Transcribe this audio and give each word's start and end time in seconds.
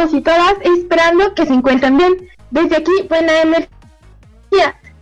Todos 0.00 0.14
y 0.14 0.20
todas, 0.22 0.54
esperando 0.78 1.34
que 1.34 1.44
se 1.44 1.52
encuentren 1.52 1.98
bien. 1.98 2.14
Desde 2.50 2.76
aquí, 2.76 2.92
buena 3.08 3.42
energía. 3.42 3.68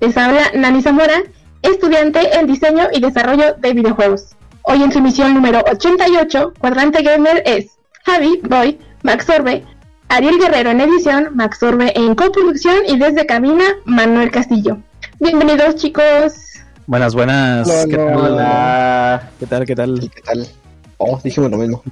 Les 0.00 0.16
habla 0.16 0.50
Nani 0.54 0.82
Zamora, 0.82 1.22
estudiante 1.62 2.36
en 2.36 2.48
diseño 2.48 2.88
y 2.92 3.00
desarrollo 3.00 3.54
de 3.58 3.74
videojuegos. 3.74 4.34
Hoy 4.62 4.82
en 4.82 4.90
su 4.90 5.00
misión 5.00 5.34
número 5.34 5.62
88, 5.70 6.52
Cuadrante 6.58 7.02
Gamer 7.02 7.42
es 7.46 7.78
Javi, 8.04 8.40
Boy, 8.42 8.78
Max 9.02 9.28
Orbe, 9.30 9.64
Ariel 10.08 10.38
Guerrero 10.38 10.70
en 10.70 10.80
edición, 10.80 11.28
Max 11.34 11.62
Orbe 11.62 11.92
en 11.96 12.16
coproducción 12.16 12.78
y 12.88 12.98
desde 12.98 13.24
cabina, 13.24 13.64
Manuel 13.84 14.32
Castillo. 14.32 14.78
Bienvenidos 15.20 15.76
chicos. 15.76 16.34
Buenas, 16.88 17.14
buenas. 17.14 17.68
Hola, 17.68 17.84
¿Qué 17.88 17.96
tal? 17.96 18.16
hola. 18.16 19.30
¿Qué 19.38 19.46
tal? 19.46 19.66
¿Qué 19.66 19.74
tal? 19.76 20.10
¿Qué 20.12 20.22
tal? 20.22 20.48
Oh, 20.98 21.18
dijimos 21.22 21.50
lo 21.50 21.58
mismo. 21.58 21.82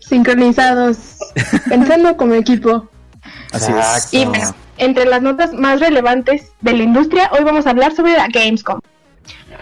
Sincronizados, 0.00 1.18
pensando 1.68 2.16
como 2.16 2.34
equipo. 2.34 2.88
Así 3.52 3.70
es. 3.72 4.14
Y 4.14 4.24
bueno, 4.24 4.54
entre 4.78 5.04
las 5.04 5.20
notas 5.20 5.52
más 5.52 5.80
relevantes 5.80 6.52
de 6.62 6.72
la 6.72 6.82
industria, 6.82 7.30
hoy 7.32 7.44
vamos 7.44 7.66
a 7.66 7.70
hablar 7.70 7.94
sobre 7.94 8.12
la 8.12 8.26
Gamescom. 8.28 8.80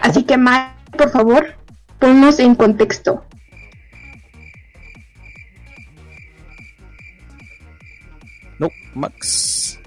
Así 0.01 0.23
que, 0.23 0.37
Mike, 0.37 0.71
por 0.97 1.11
favor, 1.11 1.55
ponnos 1.99 2.39
en 2.39 2.55
contexto. 2.55 3.25
No, 8.57 8.69
Max. 8.93 9.79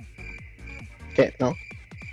¿Qué? 1.15 1.35
¿No? 1.39 1.55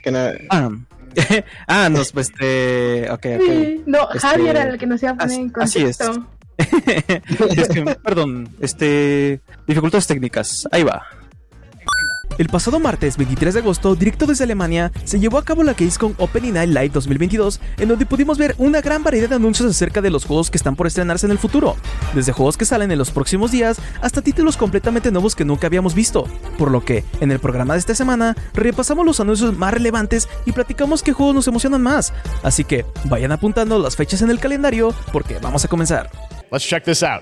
¿Qué 0.04 0.12
no? 0.12 0.20
Ah, 0.50 0.70
ah 1.68 1.90
nos, 1.90 2.12
pues, 2.12 2.30
este. 2.30 3.10
Ok, 3.12 3.26
ok. 3.36 3.88
No, 3.88 4.08
Este, 4.14 4.20
Javi 4.28 4.48
era 4.48 4.64
el 4.64 4.78
que 4.78 4.88
nos 4.88 5.02
iba 5.04 5.12
a 5.12 5.18
poner 5.18 5.40
en 5.40 5.52
así- 5.56 5.80
así 5.80 5.90
es. 5.90 5.98
contexto. 5.98 6.28
Es 7.62 7.70
que, 7.70 7.84
perdón, 8.04 8.50
este. 8.60 9.40
Dificultades 9.68 10.08
técnicas. 10.08 10.68
Ahí 10.72 10.84
va. 10.84 11.04
El 12.42 12.50
pasado 12.50 12.80
martes 12.80 13.18
23 13.18 13.54
de 13.54 13.60
agosto, 13.60 13.94
directo 13.94 14.26
desde 14.26 14.46
Alemania, 14.46 14.92
se 15.04 15.20
llevó 15.20 15.38
a 15.38 15.46
cabo 15.46 15.62
la 15.62 15.74
Gamescom 15.74 16.16
Opening 16.18 16.54
Night 16.54 16.70
Live 16.70 16.90
2022, 16.90 17.62
en 17.78 17.88
donde 17.88 18.08
pudimos 18.08 18.40
ver 18.40 18.56
una 18.58 18.82
gran 18.82 19.04
variedad 19.04 19.30
de 19.30 19.36
anuncios 19.36 19.70
acerca 19.70 20.02
de 20.02 20.10
los 20.10 20.26
juegos 20.26 20.50
que 20.50 20.58
están 20.58 20.76
por 20.76 20.88
estrenarse 20.88 21.28
en 21.28 21.34
el 21.34 21.38
futuro, 21.38 21.76
desde 22.16 22.32
juegos 22.32 22.58
que 22.58 22.66
salen 22.66 22.92
en 22.92 22.98
los 22.98 23.12
próximos 23.12 23.52
días 23.52 23.78
hasta 24.02 24.24
títulos 24.24 24.58
completamente 24.58 25.12
nuevos 25.12 25.36
que 25.36 25.46
nunca 25.46 25.68
habíamos 25.68 25.94
visto. 25.94 26.24
Por 26.58 26.72
lo 26.72 26.84
que, 26.84 27.06
en 27.20 27.30
el 27.30 27.38
programa 27.38 27.76
de 27.76 27.80
esta 27.82 27.94
semana, 27.94 28.36
repasamos 28.56 29.06
los 29.06 29.20
anuncios 29.20 29.56
más 29.56 29.76
relevantes 29.76 30.28
y 30.48 30.52
platicamos 30.52 31.04
qué 31.04 31.14
juegos 31.14 31.36
nos 31.36 31.48
emocionan 31.48 31.84
más. 31.84 32.12
Así 32.42 32.64
que 32.64 32.88
vayan 33.06 33.34
apuntando 33.34 33.78
las 33.78 33.96
fechas 33.96 34.24
en 34.24 34.32
el 34.32 34.40
calendario 34.40 34.96
porque 35.14 35.38
vamos 35.38 35.64
a 35.64 35.68
comenzar. 35.68 36.10
Let's 36.52 36.66
check 36.66 36.86
this 36.86 37.04
out. 37.04 37.22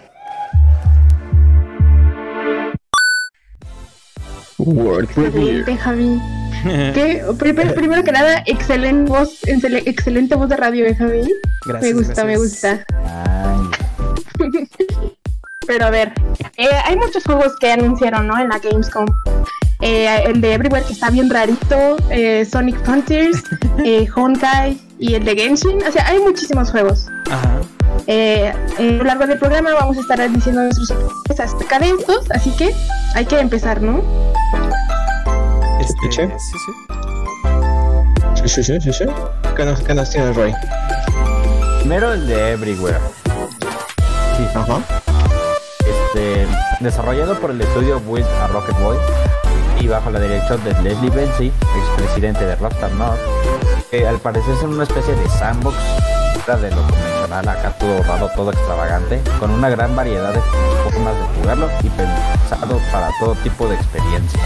Review. 4.73 5.59
Excelente, 5.63 5.77
Javi. 5.77 6.21
Que, 6.93 7.23
primero, 7.37 7.73
primero 7.73 8.03
que 8.03 8.11
nada, 8.11 8.43
excelente 8.45 9.09
voz, 9.09 9.41
excel- 9.43 9.81
excelente 9.85 10.35
voz 10.35 10.49
de 10.49 10.57
radio, 10.57 10.85
¿eh, 10.85 10.93
Javi? 10.93 11.21
Gracias. 11.65 11.93
me 11.95 12.01
gusta, 12.01 12.25
me 12.25 12.37
gusta. 12.37 12.85
Pero 15.67 15.85
a 15.85 15.89
ver, 15.89 16.11
eh, 16.57 16.67
hay 16.85 16.95
muchos 16.97 17.23
juegos 17.23 17.53
que 17.61 17.71
anunciaron, 17.71 18.27
¿no? 18.27 18.37
En 18.39 18.49
la 18.49 18.59
Gamescom. 18.59 19.05
Eh, 19.81 20.23
el 20.25 20.41
de 20.41 20.53
Everywhere 20.55 20.83
que 20.85 20.91
está 20.93 21.09
bien 21.09 21.29
rarito, 21.29 21.95
eh, 22.09 22.43
Sonic 22.43 22.83
Frontiers, 22.83 23.41
eh, 23.85 24.07
Honkai 24.13 24.77
y 24.99 25.13
el 25.13 25.23
de 25.23 25.35
Genshin. 25.35 25.79
O 25.87 25.91
sea, 25.91 26.07
hay 26.07 26.19
muchísimos 26.19 26.71
juegos. 26.71 27.05
Ajá. 27.29 27.61
Eh, 28.07 28.51
a 28.77 28.81
lo 28.81 29.03
largo 29.03 29.27
del 29.27 29.37
programa 29.37 29.73
vamos 29.75 29.97
a 29.97 30.01
estar 30.01 30.29
diciendo 30.31 30.61
nuestros 30.63 30.89
opiniones 30.91 31.39
acerca 31.39 31.79
de 31.79 31.89
estos, 31.91 32.25
así 32.31 32.49
que 32.57 32.73
hay 33.13 33.25
que 33.25 33.39
empezar, 33.39 33.81
¿no? 33.81 34.01
Este, 35.89 36.07
¿Escuché? 36.07 36.39
sí, 36.39 36.57
sí. 36.65 38.47
Sí, 38.47 38.63
sí, 38.63 38.79
sí, 38.79 38.93
sí. 38.93 39.05
¿Qué 39.55 39.65
nos, 39.65 39.81
qué 39.81 39.93
nos 39.93 40.09
tienes, 40.09 40.35
Roy? 40.35 40.53
Primero 41.79 42.13
el 42.13 42.27
de 42.27 42.51
Everywhere. 42.53 42.99
Sí, 44.37 44.45
Ajá. 44.55 44.79
este, 45.79 46.47
desarrollado 46.79 47.39
por 47.39 47.51
el 47.51 47.61
estudio 47.61 47.99
Build 47.99 48.27
a 48.41 48.47
Rocket 48.47 48.77
Boy 48.79 48.97
y 49.79 49.87
bajo 49.87 50.09
la 50.11 50.19
dirección 50.19 50.63
de 50.63 50.73
Leslie 50.81 51.09
Benzi, 51.09 51.51
expresidente 51.97 52.45
de 52.45 52.55
Rockstar 52.55 52.91
North, 52.91 53.19
que 53.89 54.07
al 54.07 54.19
parecer 54.19 54.55
son 54.57 54.73
una 54.73 54.83
especie 54.83 55.15
de 55.15 55.27
sandbox 55.29 55.75
fuera 56.45 56.59
de 56.61 56.69
lo 56.71 56.81
convencional, 56.83 57.47
acá 57.49 57.71
todo 57.79 58.03
raro, 58.03 58.29
todo 58.35 58.51
extravagante, 58.51 59.21
con 59.39 59.51
una 59.51 59.69
gran 59.69 59.95
variedad 59.95 60.33
de 60.33 60.41
formas 60.83 61.15
de 61.15 61.41
jugarlo 61.41 61.69
y 61.81 61.89
pensado 61.89 62.79
para 62.91 63.09
todo 63.19 63.35
tipo 63.35 63.67
de 63.67 63.75
experiencias. 63.75 64.41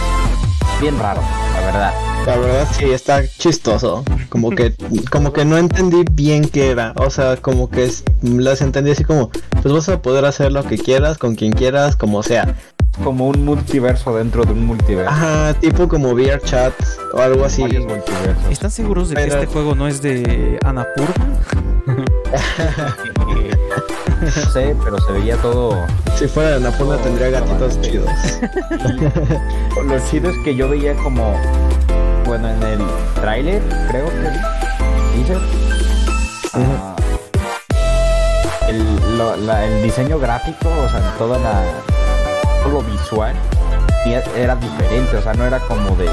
Bien 0.84 1.00
raro, 1.00 1.22
la 1.54 1.62
verdad. 1.62 1.94
La 2.26 2.36
verdad 2.38 2.68
sí, 2.78 2.92
está 2.92 3.26
chistoso. 3.26 4.04
Como 4.28 4.50
que, 4.50 4.74
como 5.10 5.32
que 5.32 5.46
no 5.46 5.58
entendí 5.58 6.04
bien 6.12 6.44
qué 6.50 6.72
era. 6.72 6.92
O 6.98 7.10
sea, 7.10 7.38
como 7.38 7.70
que 7.70 7.86
es- 7.86 8.04
las 8.22 8.60
entendí 8.60 8.92
así 8.92 9.06
como, 9.06 9.30
pues 9.62 9.74
vas 9.74 9.88
a 9.88 10.02
poder 10.02 10.26
hacer 10.26 10.52
lo 10.52 10.62
que 10.66 10.78
quieras, 10.78 11.18
con 11.18 11.36
quien 11.36 11.54
quieras, 11.54 11.96
como 11.96 12.22
sea. 12.22 12.54
Como 13.02 13.30
un 13.30 13.46
multiverso 13.46 14.14
dentro 14.18 14.44
de 14.44 14.52
un 14.52 14.66
multiverso. 14.66 15.10
Ajá, 15.10 15.54
tipo 15.54 15.88
como 15.88 16.10
VR 16.12 16.42
chat 16.42 16.74
o 17.14 17.20
algo 17.20 17.46
así. 17.46 17.64
¿Están 18.52 18.70
seguros 18.70 19.08
de 19.08 19.16
que 19.16 19.24
este 19.24 19.46
juego 19.46 19.76
no 19.76 19.88
es 19.88 20.02
de 20.02 20.60
Anapur? 20.66 21.08
No 24.46 24.52
sé, 24.52 24.76
pero 24.84 25.00
se 25.02 25.12
veía 25.14 25.36
todo. 25.38 25.76
Si 26.18 26.28
fuera 26.28 26.52
de 26.52 26.60
Napuna 26.62 26.98
tendría 26.98 27.30
gatitos 27.30 27.80
chidos. 27.82 28.10
Lo 29.86 30.00
chido 30.10 30.30
es 30.30 30.38
que 30.44 30.56
yo 30.56 30.70
veía 30.70 30.94
como. 30.96 31.34
Bueno, 32.26 32.50
en 32.50 32.64
el 32.64 32.80
tráiler, 33.16 33.62
creo 33.90 34.06
que. 34.06 35.26
Teaser. 35.26 35.38
ah, 36.54 36.96
el, 38.70 39.18
lo- 39.18 39.36
la- 39.38 39.66
el 39.66 39.84
diseño 39.84 40.18
gráfico, 40.20 40.70
o 40.86 40.90
sea, 40.90 41.02
toda 41.18 41.38
la. 41.40 41.62
Todo 42.64 42.74
lo 42.74 42.82
visual. 42.82 43.34
e- 44.06 44.24
Era 44.42 44.56
diferente, 44.56 45.18
o 45.18 45.22
sea, 45.22 45.34
no 45.34 45.46
era 45.46 45.60
como 45.60 45.96
de 45.98 46.08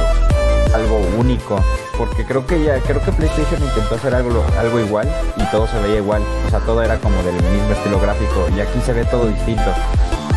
algo 0.75 1.01
único. 1.19 1.63
Porque 1.97 2.25
creo 2.25 2.47
que 2.47 2.63
ya, 2.65 2.79
creo 2.81 3.03
que 3.03 3.13
PlayStation 3.13 3.63
intentó 3.63 3.95
hacer 3.95 4.15
algo, 4.15 4.45
algo 4.59 4.81
igual 4.81 5.09
y 5.37 5.45
todo 5.51 5.67
se 5.67 5.79
veía 5.81 5.99
igual. 5.99 6.23
O 6.47 6.51
sea, 6.51 6.61
todo 6.61 6.83
era 6.83 6.99
como 6.99 7.23
del 7.23 7.35
mismo 7.35 7.71
estilo 7.73 8.01
gráfico. 8.01 8.49
Y 8.57 8.61
aquí 8.61 8.81
se 8.85 8.93
ve 8.93 9.05
todo 9.05 9.27
distinto. 9.27 9.73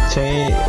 Sí, 0.10 0.22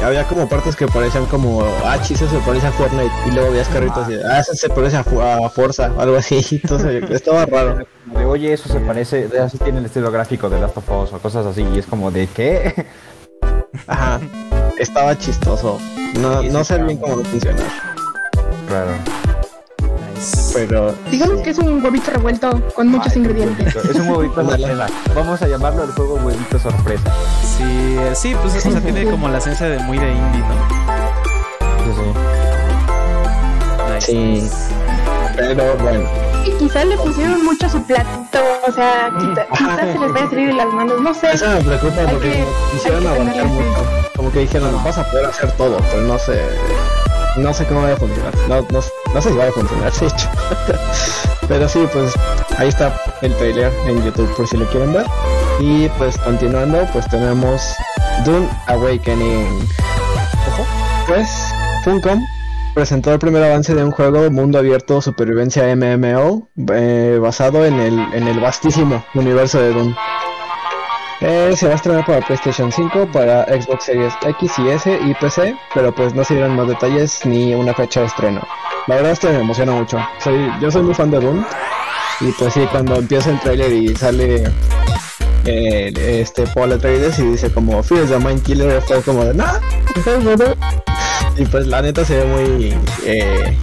había 0.03 0.25
como 0.25 0.49
partes 0.49 0.75
que 0.75 0.87
parecían 0.87 1.27
como, 1.27 1.63
ah, 1.85 1.99
chis, 2.01 2.23
eso 2.23 2.31
se 2.31 2.47
parece 2.47 2.67
a 2.67 2.73
Fortnite. 2.73 3.13
Y 3.27 3.31
luego 3.33 3.51
veías 3.51 3.69
carritos 3.69 4.09
y, 4.09 4.15
ah, 4.15 4.39
eso 4.39 4.55
se 4.55 4.71
parece 4.71 4.97
a, 4.97 5.01
a 5.01 5.51
Forza, 5.51 5.93
algo 5.99 6.17
así. 6.17 6.41
Entonces, 6.63 7.11
estaba 7.11 7.45
raro. 7.45 7.77
De, 8.07 8.25
oye, 8.25 8.55
eso 8.55 8.71
se 8.71 8.81
parece, 8.81 9.29
así 9.39 9.59
tiene 9.59 9.81
el 9.81 9.85
estilo 9.85 10.11
gráfico 10.11 10.49
de 10.49 10.61
Last 10.61 10.79
of 10.79 10.91
Us 10.91 11.13
o 11.13 11.19
cosas 11.19 11.45
así, 11.45 11.63
y 11.75 11.79
es 11.79 11.85
como 11.85 12.11
de, 12.11 12.27
¿qué? 12.29 12.87
Ajá, 13.87 14.21
estaba 14.78 15.19
chistoso. 15.19 15.78
No, 16.21 16.43
no 16.43 16.65
sé 16.65 16.83
bien 16.83 16.99
cómo 16.99 17.22
funciona, 17.25 17.63
Claro. 18.67 18.93
Pero 20.54 20.95
Digamos 21.10 21.41
que 21.42 21.51
es 21.51 21.59
un 21.59 21.84
huevito 21.84 22.10
revuelto 22.12 22.60
con 22.74 22.89
muchos 22.89 23.15
ingredientes. 23.16 23.74
Es 23.74 23.97
un 23.97 24.09
huevito 24.09 24.42
sorpresa. 24.48 24.86
Vamos 25.15 25.42
a 25.42 25.48
llamarlo 25.48 25.84
el 25.84 25.91
juego 25.91 26.15
huevito 26.16 26.59
sorpresa. 26.59 27.12
Sí, 27.59 27.65
eh, 27.98 28.12
sí, 28.15 28.34
pues 28.41 28.54
o 28.56 28.60
sea, 28.71 28.80
tiene 28.80 29.04
como 29.10 29.28
la 29.28 29.39
esencia 29.39 29.66
de 29.68 29.78
muy 29.80 29.98
de 29.98 30.10
indie, 30.12 30.41
¿no? 30.41 30.84
Sí. 34.01 34.15
nice. 34.15 34.51
pero 35.36 35.74
bueno. 35.78 36.09
Y 36.47 36.51
quizás 36.59 36.84
le 36.86 36.97
pusieron 36.98 37.42
mucho 37.45 37.66
a 37.66 37.68
su 37.71 37.83
platito, 37.84 38.39
o 38.68 38.72
sea, 38.72 39.10
quizá- 39.18 39.47
quizás 39.57 39.80
se 39.92 39.98
les 39.98 40.12
vaya 40.12 40.27
a 40.27 40.30
salir 40.30 40.48
de 40.48 40.54
las 40.54 40.66
manos, 40.72 41.00
no 41.00 41.15
sé. 41.15 41.33
Eso 41.33 41.48
me 41.48 41.60
preocupa 41.62 42.00
Hay 42.03 42.07
porque 42.09 42.30
que- 42.33 42.45
quisieron 42.72 43.07
abarcar 43.07 43.47
mucho. 43.47 43.84
Como 44.16 44.30
que 44.33 44.41
dijeron, 44.41 44.84
vas 44.84 44.98
a 44.98 45.04
poder 45.10 45.27
hacer 45.27 45.53
todo, 45.53 45.78
pero 45.91 46.03
no 46.03 46.18
sé. 46.18 46.39
No 47.36 47.53
sé 47.53 47.65
cómo 47.66 47.83
va 47.83 47.92
a 47.92 47.97
funcionar. 47.97 48.34
No, 48.48 48.60
no, 48.71 48.81
no 49.15 49.22
sé 49.22 49.31
si 49.31 49.36
va 49.36 49.45
a 49.47 49.53
funcionar, 49.53 49.92
de 50.01 50.07
hecho. 50.07 50.28
Pero 51.48 51.69
sí, 51.69 51.86
pues 51.92 52.13
ahí 52.59 52.69
está 52.69 53.01
el 53.22 53.34
trailer 53.36 53.72
en 53.86 54.04
YouTube 54.04 54.34
por 54.36 54.47
si 54.47 54.57
lo 54.57 54.66
quieren 54.71 54.92
ver. 54.92 55.07
Y 55.60 55.89
pues 55.98 56.16
continuando, 56.19 56.86
pues 56.92 57.09
tenemos 57.09 57.63
Dune 58.25 58.48
Awakening. 58.66 59.69
Ojo. 60.48 60.66
después, 60.98 61.28
Funcom 61.84 62.21
presentó 62.75 63.13
el 63.13 63.19
primer 63.21 63.42
avance 63.45 63.75
de 63.75 63.84
un 63.84 63.92
juego 63.92 64.31
mundo 64.31 64.59
abierto 64.59 65.01
supervivencia 65.01 65.65
MMO 65.77 66.48
eh, 66.72 67.19
basado 67.22 67.65
en 67.65 67.75
el, 67.75 67.98
en 68.15 68.27
el 68.27 68.41
vastísimo 68.41 69.04
universo 69.15 69.60
de 69.60 69.72
Doom. 69.72 69.95
Eh, 71.21 71.55
se 71.57 71.66
va 71.66 71.72
a 71.72 71.77
estrenar 71.77 72.05
para 72.05 72.21
PlayStation 72.27 72.71
5, 72.72 73.09
para 73.13 73.45
Xbox 73.47 73.84
Series 73.84 74.13
X 74.27 74.53
y 74.59 74.69
S 74.69 74.99
y 75.05 75.15
PC, 75.15 75.57
pero 75.72 75.95
pues 75.95 76.15
no 76.15 76.25
se 76.25 76.34
dieron 76.34 76.57
más 76.57 76.69
detalles 76.69 77.25
ni 77.25 77.55
una 77.55 77.72
fecha 77.72 78.01
de 78.01 78.07
estreno. 78.07 78.47
La 78.87 78.97
verdad 78.97 79.13
esto 79.13 79.31
me 79.31 79.41
emociona 79.41 79.72
mucho. 79.72 79.99
Soy, 80.19 80.51
yo 80.61 80.71
soy 80.71 80.83
muy 80.83 80.95
fan 80.95 81.11
de 81.11 81.21
Doom 81.21 81.45
y 82.21 82.33
pues 82.33 82.53
sí, 82.53 82.66
cuando 82.71 82.97
empieza 82.97 83.31
el 83.31 83.41
trailer 83.41 83.72
y 83.72 83.95
sale 83.97 84.53
eh, 85.47 85.93
este 86.21 86.47
Paul 86.49 86.72
Atreides 86.72 87.19
y 87.19 87.22
dice 87.22 87.51
como 87.51 87.83
Fear 87.83 88.07
the 88.07 88.19
Mind 88.19 88.43
Killer, 88.43 88.83
fue 88.83 89.01
como 89.03 89.25
de 89.25 89.34
nada. 89.34 89.60
y 91.37 91.45
pues 91.47 91.67
la 91.67 91.81
neta 91.81 92.05
se 92.05 92.19
ve 92.19 92.25
muy 92.27 92.75
eh, 93.07 93.57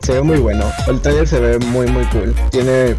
se 0.00 0.14
ve 0.14 0.22
muy 0.22 0.38
bueno. 0.38 0.64
El 0.88 1.00
trailer 1.00 1.28
se 1.28 1.38
ve 1.40 1.58
muy 1.58 1.86
muy 1.86 2.04
cool. 2.06 2.34
Tiene 2.50 2.96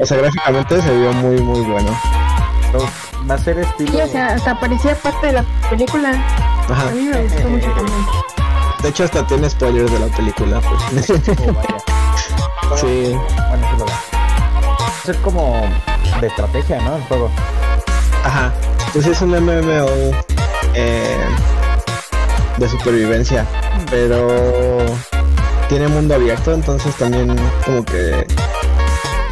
o 0.00 0.06
sea, 0.06 0.18
gráficamente 0.18 0.80
se 0.80 0.98
vio 0.98 1.12
muy 1.12 1.40
muy 1.40 1.60
bueno. 1.60 1.96
Va 3.28 3.34
a 3.34 3.38
ser 3.38 3.58
estilo. 3.58 3.90
Sí, 3.92 4.00
o 4.00 4.08
sea, 4.08 4.26
hasta 4.34 4.58
parecía 4.58 4.94
parte 4.94 5.26
de 5.28 5.32
la 5.34 5.44
película. 5.70 6.10
Ajá. 6.68 6.88
A 6.88 6.90
mí 6.92 7.02
me 7.02 7.22
gustó 7.22 7.48
mucho 7.48 7.70
también. 7.76 8.06
De 8.82 8.88
hecho 8.90 9.04
hasta 9.04 9.26
tiene 9.26 9.48
spoilers 9.50 9.90
de 9.90 9.98
la 9.98 10.06
película. 10.16 10.60
pues. 10.60 11.10
Oh, 11.48 11.52
vaya. 11.52 11.76
sí. 12.80 13.16
Bueno, 13.48 13.66
sí 13.70 13.76
lo. 13.78 13.86
Va 13.86 14.86
a 14.86 15.02
ser 15.04 15.16
como 15.22 15.62
de 16.20 16.26
estrategia, 16.26 16.80
¿no? 16.82 16.96
El 16.96 17.02
juego. 17.04 17.30
Ajá. 18.24 18.52
Pues 18.92 19.06
es 19.06 19.20
un 19.20 19.30
MMO 19.30 20.16
eh, 20.74 21.16
de 22.56 22.68
supervivencia, 22.68 23.46
pero 23.90 24.78
tiene 25.68 25.86
mundo 25.88 26.14
abierto, 26.14 26.52
entonces 26.54 26.94
también 26.96 27.36
como 27.64 27.84
que 27.84 28.26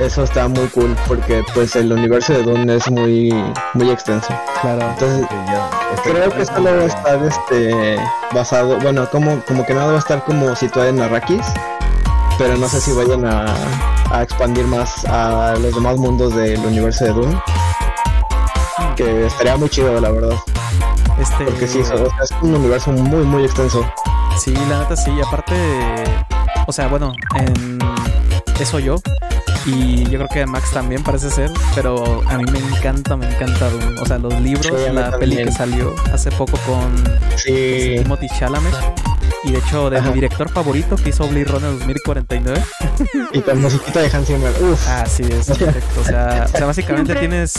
eso 0.01 0.25
está 0.25 0.49
muy 0.49 0.67
cool 0.69 0.97
porque 1.07 1.43
pues 1.55 1.77
el 1.77 1.93
universo 1.93 2.33
de 2.33 2.43
Dune 2.43 2.75
es 2.77 2.91
muy 2.91 3.33
muy 3.75 3.91
extenso. 3.91 4.29
Claro. 4.61 4.81
Entonces 4.91 5.27
este- 5.95 6.11
creo 6.11 6.31
que 6.31 6.45
solo 6.47 6.65
va 6.77 6.83
a 6.83 6.87
estar 6.87 7.23
este 7.25 7.97
basado, 8.33 8.79
bueno, 8.81 9.09
como 9.11 9.41
como 9.47 9.65
que 9.65 9.75
nada 9.75 9.87
va 9.89 9.97
a 9.97 9.99
estar 9.99 10.25
como 10.25 10.55
situado 10.57 10.89
en 10.89 11.01
Arrakis, 11.01 11.47
pero 12.39 12.57
no 12.57 12.69
sé 12.69 12.81
si 12.81 12.93
vayan 12.93 13.25
a, 13.25 13.47
a 14.11 14.23
expandir 14.23 14.65
más 14.67 15.05
a 15.07 15.55
los 15.61 15.75
demás 15.75 15.97
mundos 15.97 16.35
del 16.35 16.59
universo 16.61 17.05
de 17.05 17.13
Dune. 17.13 17.43
Que 18.97 19.27
estaría 19.27 19.57
muy 19.57 19.69
chido, 19.69 20.01
la 20.01 20.11
verdad. 20.11 20.37
Este, 21.19 21.45
Porque 21.45 21.67
sí, 21.67 21.81
o 21.81 21.85
sea, 21.85 21.97
es 22.23 22.31
un 22.43 22.55
universo 22.55 22.91
muy, 22.93 23.23
muy 23.25 23.45
extenso. 23.45 23.85
Sí, 24.39 24.53
la 24.69 24.81
neta 24.81 24.97
sí. 24.97 25.11
Y 25.13 25.21
aparte, 25.21 25.55
o 26.67 26.73
sea, 26.73 26.89
bueno, 26.89 27.13
en 27.37 27.79
eso 28.59 28.79
yo. 28.81 28.97
Y 29.67 30.05
yo 30.05 30.19
creo 30.19 30.29
que 30.29 30.47
Max 30.47 30.71
también 30.73 31.03
parece 31.03 31.31
ser. 31.31 31.51
Pero 31.75 32.23
a 32.29 32.37
mí 32.39 32.45
me 32.53 32.59
encanta, 32.59 33.17
me 33.17 33.27
encanta 33.27 33.69
Doom. 33.71 33.99
O 34.01 34.07
sea, 34.07 34.19
los 34.19 34.39
libros, 34.41 34.67
Sí, 34.67 34.73
la 34.93 35.11
peli 35.19 35.37
también. 35.37 35.49
que 35.49 35.53
salió 35.53 35.95
hace 36.13 36.31
poco 36.33 36.59
con 36.67 36.93
Sí. 37.37 37.97
Timothy 38.03 38.27
Chalamet. 38.39 38.75
Y 39.45 39.53
de 39.53 39.59
hecho, 39.59 39.91
de 39.91 39.99
Ajá. 39.99 40.09
mi 40.09 40.15
director 40.15 40.49
favorito 40.51 40.97
que 40.97 41.11
hizo 41.11 41.27
Blade 41.29 41.45
Runner 41.45 41.71
2049. 41.79 42.63
Y 43.33 43.41
con 43.41 43.61
musiquita 43.61 44.01
de 44.01 44.11
Hans 44.17 44.27
Zimmer. 44.27 44.53
Uf. 44.63 44.89
Ah, 44.89 45.05
sí, 45.07 45.23
es 45.23 45.47
perfecto. 45.47 46.01
O 46.01 46.05
sea, 46.05 46.47
o 46.47 46.57
sea 46.57 46.67
básicamente 46.67 47.13
Siempre 47.13 47.29
tienes, 47.29 47.53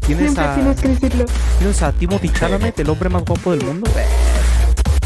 tienes 0.00 0.38
a- 0.38 0.54
tienes 0.54 0.80
que 0.80 0.88
decirlo. 0.88 1.24
tienes 1.58 1.82
a 1.82 1.92
Timothy 1.92 2.28
Chalamet, 2.30 2.78
el 2.78 2.90
hombre 2.90 3.08
más 3.08 3.24
guapo 3.24 3.52
del 3.52 3.64
mundo. 3.64 3.90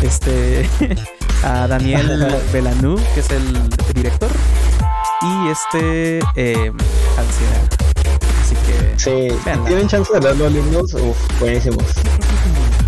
Este, 0.02 0.69
a 1.44 1.67
Daniel 1.69 2.26
Belanú, 2.52 2.96
que 3.14 3.20
es 3.20 3.31
el 3.31 3.69
director. 3.94 4.31
Y 5.23 5.49
este, 5.49 6.19
eh, 6.37 6.73
Zimmer. 7.32 7.69
Así 8.43 8.55
que, 8.67 8.94
Sí, 8.97 9.29
si 9.31 9.59
tienen 9.67 9.88
chance 9.88 10.12
de 10.12 10.20
leer 10.20 10.37
los 10.37 10.53
libros, 10.53 10.94
uf, 10.94 11.41
buenísimos. 11.41 11.85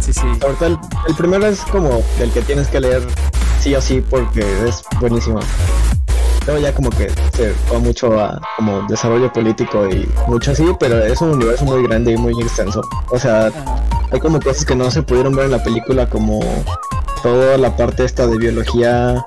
sí, 0.01 0.13
sí. 0.13 0.27
Ahorita 0.43 0.67
el, 0.67 0.79
el 1.09 1.15
primero 1.17 1.47
es 1.47 1.61
como 1.63 2.03
el 2.21 2.31
que 2.33 2.43
tienes 2.43 2.69
que 2.69 2.81
leer 2.81 3.03
sí 3.61 3.75
o 3.75 3.81
sí 3.81 4.03
porque 4.09 4.41
es 4.67 4.83
buenísimo. 5.01 5.41
Luego 6.47 6.61
ya 6.61 6.73
como 6.73 6.89
que 6.91 7.11
se 7.35 7.53
va 7.73 7.79
mucho 7.79 8.19
a 8.19 8.41
como 8.57 8.83
desarrollo 8.89 9.31
político 9.33 9.87
y 9.89 10.09
mucho 10.27 10.53
así, 10.53 10.65
pero 10.81 10.99
es 11.05 11.21
un 11.21 11.33
universo 11.33 11.65
muy 11.65 11.83
grande 11.87 12.13
y 12.13 12.17
muy 12.17 12.33
extenso. 12.41 12.81
O 13.11 13.19
sea, 13.19 13.51
hay 14.11 14.21
como 14.21 14.41
cosas 14.41 14.65
que 14.65 14.75
no 14.75 14.91
se 14.91 15.03
pudieron 15.03 15.35
ver 15.35 15.47
en 15.47 15.51
la 15.53 15.63
película 15.63 16.09
como 16.09 16.41
toda 17.23 17.59
la 17.59 17.77
parte 17.77 18.05
esta 18.05 18.27
de 18.27 18.39
biología 18.39 19.23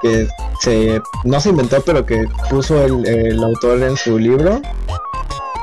que 0.00 0.28
se 0.62 1.00
no 1.24 1.40
se 1.40 1.48
inventó 1.50 1.80
pero 1.82 2.04
que 2.06 2.26
puso 2.50 2.82
el, 2.84 3.06
el 3.06 3.42
autor 3.42 3.82
en 3.82 3.96
su 3.96 4.18
libro 4.18 4.60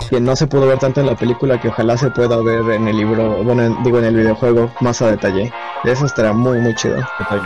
que 0.10 0.20
no 0.20 0.36
se 0.36 0.48
pudo 0.48 0.66
ver 0.68 0.80
tanto 0.80 1.00
en 1.02 1.08
la 1.08 1.16
película 1.16 1.62
que 1.62 1.68
ojalá 1.70 1.96
se 1.98 2.10
pueda 2.10 2.38
ver 2.42 2.70
en 2.72 2.88
el 2.88 2.98
libro 2.98 3.44
bueno 3.44 3.64
en- 3.64 3.84
digo 3.84 4.00
en 4.00 4.06
el 4.06 4.16
videojuego 4.16 4.70
más 4.82 5.02
a 5.02 5.12
detalle 5.12 5.54
eso 5.84 6.06
estará 6.06 6.34
muy 6.34 6.58
muy 6.60 6.74
chido 6.76 6.98
Yo 6.98 7.04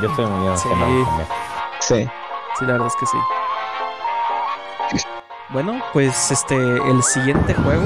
estoy- 0.10 0.26
muy 0.26 0.58
Sí. 0.58 0.70
también. 0.70 1.06
sí 1.80 2.10
Sí, 2.60 2.66
la 2.66 2.74
verdad 2.74 2.88
es 2.88 2.96
que 3.00 3.06
sí. 3.08 3.18
Bueno, 5.50 5.82
pues 5.92 6.32
este, 6.32 6.56
el 6.56 7.02
siguiente 7.04 7.54
juego, 7.56 7.84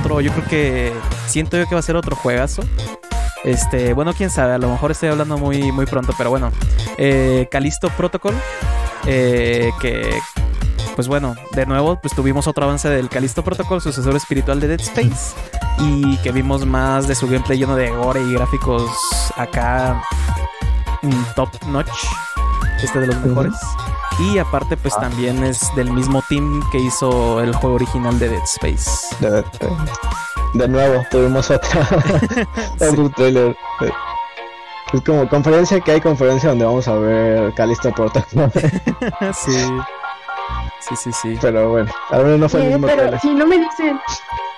otro, 0.00 0.20
yo 0.20 0.32
creo 0.32 0.44
que 0.48 0.92
siento 1.26 1.56
yo 1.56 1.66
que 1.66 1.74
va 1.74 1.78
a 1.78 1.82
ser 1.82 1.94
otro 1.96 2.14
juegazo. 2.16 2.62
Este, 3.44 3.92
bueno, 3.94 4.12
quién 4.14 4.30
sabe, 4.30 4.54
a 4.54 4.58
lo 4.58 4.68
mejor 4.68 4.90
estoy 4.90 5.08
hablando 5.08 5.38
muy, 5.38 5.72
muy 5.72 5.86
pronto, 5.86 6.12
pero 6.18 6.30
bueno. 6.30 6.50
Eh, 6.98 7.48
Callisto 7.50 7.88
Protocol, 7.90 8.34
eh, 9.06 9.70
que, 9.80 10.18
pues 10.94 11.08
bueno, 11.08 11.34
de 11.52 11.66
nuevo, 11.66 12.00
pues 12.00 12.14
tuvimos 12.14 12.46
otro 12.46 12.64
avance 12.64 12.88
del 12.88 13.08
Callisto 13.08 13.42
Protocol, 13.42 13.80
sucesor 13.80 14.16
espiritual 14.16 14.60
de 14.60 14.68
Dead 14.68 14.80
Space, 14.80 15.34
y 15.78 16.16
que 16.18 16.32
vimos 16.32 16.66
más 16.66 17.08
de 17.08 17.14
su 17.14 17.26
gameplay 17.26 17.58
lleno 17.58 17.76
de 17.76 17.90
gore 17.90 18.20
y 18.22 18.32
gráficos 18.34 18.90
acá 19.36 20.02
mm, 21.02 21.34
top 21.34 21.50
notch, 21.66 21.90
este 22.82 23.00
de 23.00 23.06
los 23.08 23.16
mejores. 23.20 23.54
Y 24.18 24.38
aparte, 24.38 24.76
pues 24.76 24.94
Ah. 24.98 25.00
también 25.00 25.42
es 25.44 25.74
del 25.76 25.90
mismo 25.90 26.22
team 26.28 26.62
que 26.70 26.78
hizo 26.78 27.40
el 27.40 27.54
juego 27.54 27.76
original 27.76 28.18
de 28.18 28.28
Dead 28.28 28.42
Space. 28.42 29.16
de, 30.52 30.68
nuevo 30.68 31.02
tuvimos 31.10 31.50
otra 31.50 31.88
otro 32.80 33.08
trailer 33.10 33.56
es 34.92 35.00
como 35.02 35.28
conferencia 35.28 35.80
que 35.80 35.92
hay 35.92 36.00
conferencia 36.00 36.48
donde 36.50 36.64
vamos 36.64 36.88
a 36.88 36.94
ver 36.96 37.52
Callisto 37.54 37.92
Protocol 37.92 38.50
sí. 39.34 39.52
Sí, 40.80 40.96
sí, 40.96 41.10
sí. 41.12 41.38
pero 41.40 41.70
bueno 41.70 41.90
al 42.10 42.24
menos 42.24 42.38
no 42.40 42.48
fue 42.48 42.60
el 42.60 42.66
Eh, 42.66 42.70
mismo 42.72 42.86
pero 42.86 42.98
trailer 43.02 43.20
si 43.20 43.34
no 43.34 43.46
me 43.46 43.58
dicen, 43.58 44.00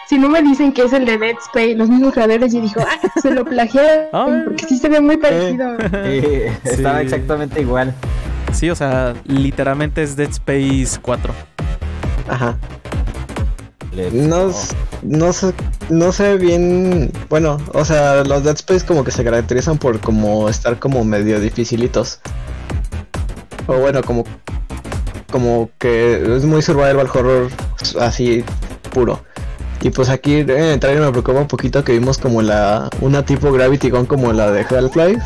si 0.09 0.19
no 0.19 0.29
me 0.29 0.43
dicen 0.43 0.73
que 0.73 0.83
es 0.85 0.93
el 0.93 1.05
de 1.05 1.19
Dead 1.19 1.37
Space, 1.39 1.75
los 1.75 1.89
mismos 1.89 2.13
creadores, 2.15 2.53
yo 2.53 2.61
digo, 2.61 2.81
ah, 2.81 2.99
se 3.21 3.31
lo 3.33 3.45
Ay. 4.13 4.43
porque 4.45 4.67
sí 4.67 4.79
se 4.79 4.89
ve 4.89 5.01
muy 5.01 5.17
parecido. 5.17 5.77
Sí, 6.05 6.43
estaba 6.65 6.99
Sí. 7.01 7.05
exactamente 7.05 7.61
igual. 7.61 7.93
Sí, 8.53 8.69
o 8.71 8.75
sea, 8.75 9.15
literalmente 9.25 10.03
es 10.03 10.15
Dead 10.17 10.29
Space 10.31 10.99
4. 11.01 11.33
ajá 12.29 12.57
No, 14.13 14.51
no 15.03 15.33
sé, 15.33 15.53
no 15.91 16.13
sé 16.13 16.39
bien, 16.39 17.13
bueno, 17.29 17.59
o 17.75 17.85
sea, 17.85 18.25
los 18.25 18.43
Dead 18.43 18.55
Space 18.55 18.87
como 18.87 19.05
que 19.05 19.11
se 19.11 19.23
caracterizan 19.23 19.77
por 19.77 20.01
como 20.01 20.49
estar 20.49 20.79
como 20.79 21.05
medio 21.05 21.39
dificilitos. 21.41 22.21
O 23.67 23.75
bueno, 23.79 24.03
como 24.03 24.25
como 25.31 25.71
que 25.79 26.37
es 26.37 26.45
muy 26.45 26.63
survival 26.63 27.09
horror 27.13 27.49
así 27.99 28.45
puro. 28.93 29.25
Y 29.81 29.91
pues 29.91 30.09
aquí 30.11 30.37
en 30.37 30.51
el 30.51 30.79
trailer 30.79 31.03
me 31.03 31.11
preocupa 31.11 31.41
un 31.41 31.49
poquito 31.49 31.83
que 31.83 31.93
vimos 31.93 32.19
como 32.19 32.41
la 32.41 32.89
una 33.01 33.25
tipo 33.25 33.51
Gravity 33.51 33.91
Gun 33.91 34.07
como 34.07 34.33
la 34.33 34.53
de 34.53 34.61
Half-Life. 34.61 35.23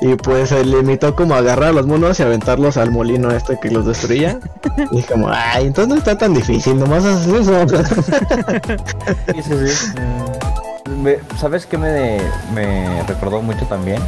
Y 0.00 0.14
pues 0.14 0.50
se 0.50 0.64
limitó 0.64 1.16
como 1.16 1.34
a 1.34 1.38
agarrar 1.38 1.70
a 1.70 1.72
los 1.72 1.86
monos 1.86 2.20
y 2.20 2.22
aventarlos 2.22 2.76
al 2.76 2.90
molino 2.92 3.30
este 3.32 3.58
que 3.58 3.70
los 3.70 3.84
destruía. 3.86 4.38
Y 4.92 5.02
como, 5.02 5.28
ay, 5.28 5.66
entonces 5.66 5.88
no 5.88 5.96
está 5.96 6.16
tan 6.16 6.34
difícil, 6.34 6.78
nomás 6.78 7.04
haces 7.04 7.48
eso. 7.48 7.66
Sí, 9.34 9.42
sí, 9.42 9.68
sí. 9.68 9.92
Mm, 10.90 11.02
me- 11.02 11.18
¿Sabes 11.38 11.66
qué 11.66 11.76
me, 11.78 12.18
me 12.54 13.02
recordó 13.04 13.42
mucho 13.42 13.64
también? 13.66 14.00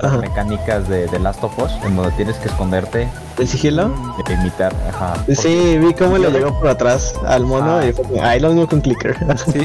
Las 0.00 0.18
mecánicas 0.18 0.86
de, 0.88 1.06
de 1.06 1.18
Last 1.18 1.42
of 1.42 1.58
Us, 1.58 1.72
en 1.84 1.96
donde 1.96 2.10
tienes 2.12 2.36
que 2.36 2.48
esconderte, 2.48 3.08
¿El 3.38 3.48
sigilo? 3.48 3.90
e 4.28 4.32
imitar. 4.34 4.72
Ajá. 4.90 5.14
Sí, 5.34 5.78
vi 5.78 5.94
cómo 5.94 6.18
le 6.18 6.30
llegó 6.30 6.58
por 6.58 6.68
atrás 6.68 7.14
al 7.26 7.44
mono 7.44 7.78
Ah. 7.78 7.86
y 7.86 7.92
fue 7.92 8.04
ay, 8.20 8.38
lo 8.38 8.48
mismo 8.50 8.68
con 8.68 8.80
clicker. 8.82 9.16
Sí. 9.50 9.64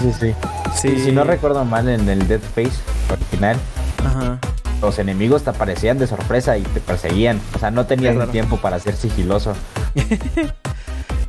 Sí, 0.00 0.12
sí. 0.20 0.34
sí. 0.74 0.88
Y 0.88 1.00
si 1.00 1.12
no 1.12 1.22
recuerdo 1.24 1.64
mal, 1.64 1.88
en 1.88 2.08
el 2.08 2.26
Dead 2.26 2.40
Space 2.42 2.76
original, 3.12 3.56
Ajá. 4.04 4.38
los 4.82 4.98
enemigos 4.98 5.42
te 5.44 5.50
aparecían 5.50 5.98
de 5.98 6.06
sorpresa 6.06 6.56
y 6.58 6.62
te 6.62 6.80
perseguían. 6.80 7.40
O 7.54 7.58
sea, 7.58 7.70
no 7.70 7.86
tenías 7.86 8.12
Sí, 8.12 8.16
claro. 8.16 8.30
tiempo 8.32 8.56
para 8.58 8.78
ser 8.78 8.96
sigiloso. 8.96 9.54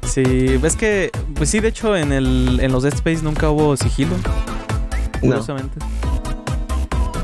Sí, 0.04 0.58
ves 0.58 0.76
que, 0.76 1.10
pues 1.36 1.50
sí, 1.50 1.60
de 1.60 1.70
hecho, 1.70 1.96
en, 1.98 2.12
el, 2.14 2.60
en 2.62 2.72
los 2.72 2.84
Dead 2.84 2.94
Space 2.94 3.22
nunca 3.24 3.50
hubo 3.50 3.76
sigilo. 3.76 4.16
No. 4.18 5.20
Curiosamente. 5.20 5.80